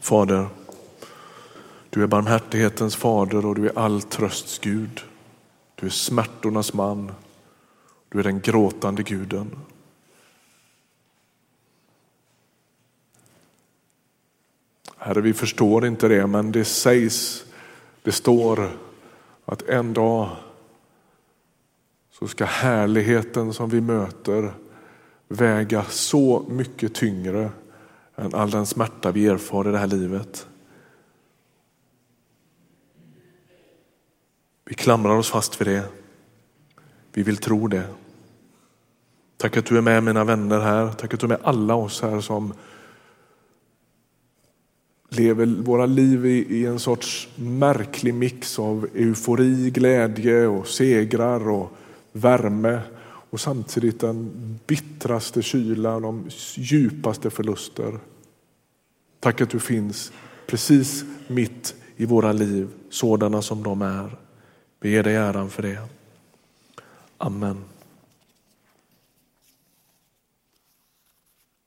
Fader, 0.00 0.48
du 1.90 2.02
är 2.02 2.06
barmhärtighetens 2.06 2.96
fader 2.96 3.46
och 3.46 3.54
du 3.54 3.66
är 3.66 3.78
all 3.78 4.02
trösts 4.02 4.58
Gud. 4.58 5.00
Du 5.74 5.86
är 5.86 5.90
smärtornas 5.90 6.72
man. 6.72 7.12
Du 8.08 8.18
är 8.18 8.22
den 8.22 8.40
gråtande 8.40 9.02
guden. 9.02 9.58
Herre, 14.96 15.20
vi 15.20 15.34
förstår 15.34 15.86
inte 15.86 16.08
det, 16.08 16.26
men 16.26 16.52
det 16.52 16.64
sägs, 16.64 17.44
det 18.02 18.12
står 18.12 18.70
att 19.44 19.62
en 19.62 19.94
dag 19.94 20.36
så 22.10 22.28
ska 22.28 22.44
härligheten 22.44 23.52
som 23.52 23.70
vi 23.70 23.80
möter 23.80 24.54
väga 25.28 25.84
så 25.84 26.44
mycket 26.48 26.94
tyngre 26.94 27.50
än 28.16 28.34
all 28.34 28.50
den 28.50 28.66
smärta 28.66 29.12
vi 29.12 29.26
erfar 29.26 29.68
i 29.68 29.72
det 29.72 29.78
här 29.78 29.86
livet. 29.86 30.46
Vi 34.64 34.74
klamrar 34.74 35.16
oss 35.16 35.30
fast 35.30 35.60
vid 35.60 35.68
det. 35.68 35.97
Vi 37.18 37.24
vill 37.24 37.36
tro 37.36 37.68
det. 37.68 37.84
Tack 39.36 39.56
att 39.56 39.66
du 39.66 39.78
är 39.78 39.80
med 39.80 40.02
mina 40.02 40.24
vänner 40.24 40.60
här. 40.60 40.92
Tack 40.92 41.14
att 41.14 41.20
du 41.20 41.26
är 41.26 41.28
med 41.28 41.38
alla 41.42 41.74
oss 41.74 42.02
här 42.02 42.20
som 42.20 42.54
lever 45.08 45.46
våra 45.46 45.86
liv 45.86 46.26
i, 46.26 46.66
en 46.66 46.78
sorts 46.78 47.28
märklig 47.36 48.14
mix 48.14 48.58
av 48.58 48.88
eufori, 48.94 49.70
glädje 49.70 50.46
och 50.46 50.66
segrar 50.66 51.48
och 51.48 51.70
värme 52.12 52.80
och 53.30 53.40
samtidigt 53.40 54.00
den 54.00 54.30
bittraste 54.66 55.42
kyla 55.42 55.94
och 55.94 56.02
de 56.02 56.24
djupaste 56.54 57.30
förluster. 57.30 57.98
Tack 59.20 59.40
att 59.40 59.50
du 59.50 59.60
finns 59.60 60.12
precis 60.46 61.04
mitt 61.28 61.74
i 61.96 62.06
våra 62.06 62.32
liv, 62.32 62.68
sådana 62.90 63.42
som 63.42 63.62
de 63.62 63.82
är. 63.82 64.16
Vi 64.80 64.90
ger 64.90 65.02
dig 65.02 65.14
äran 65.14 65.50
för 65.50 65.62
det. 65.62 65.97
Amen. 67.20 67.77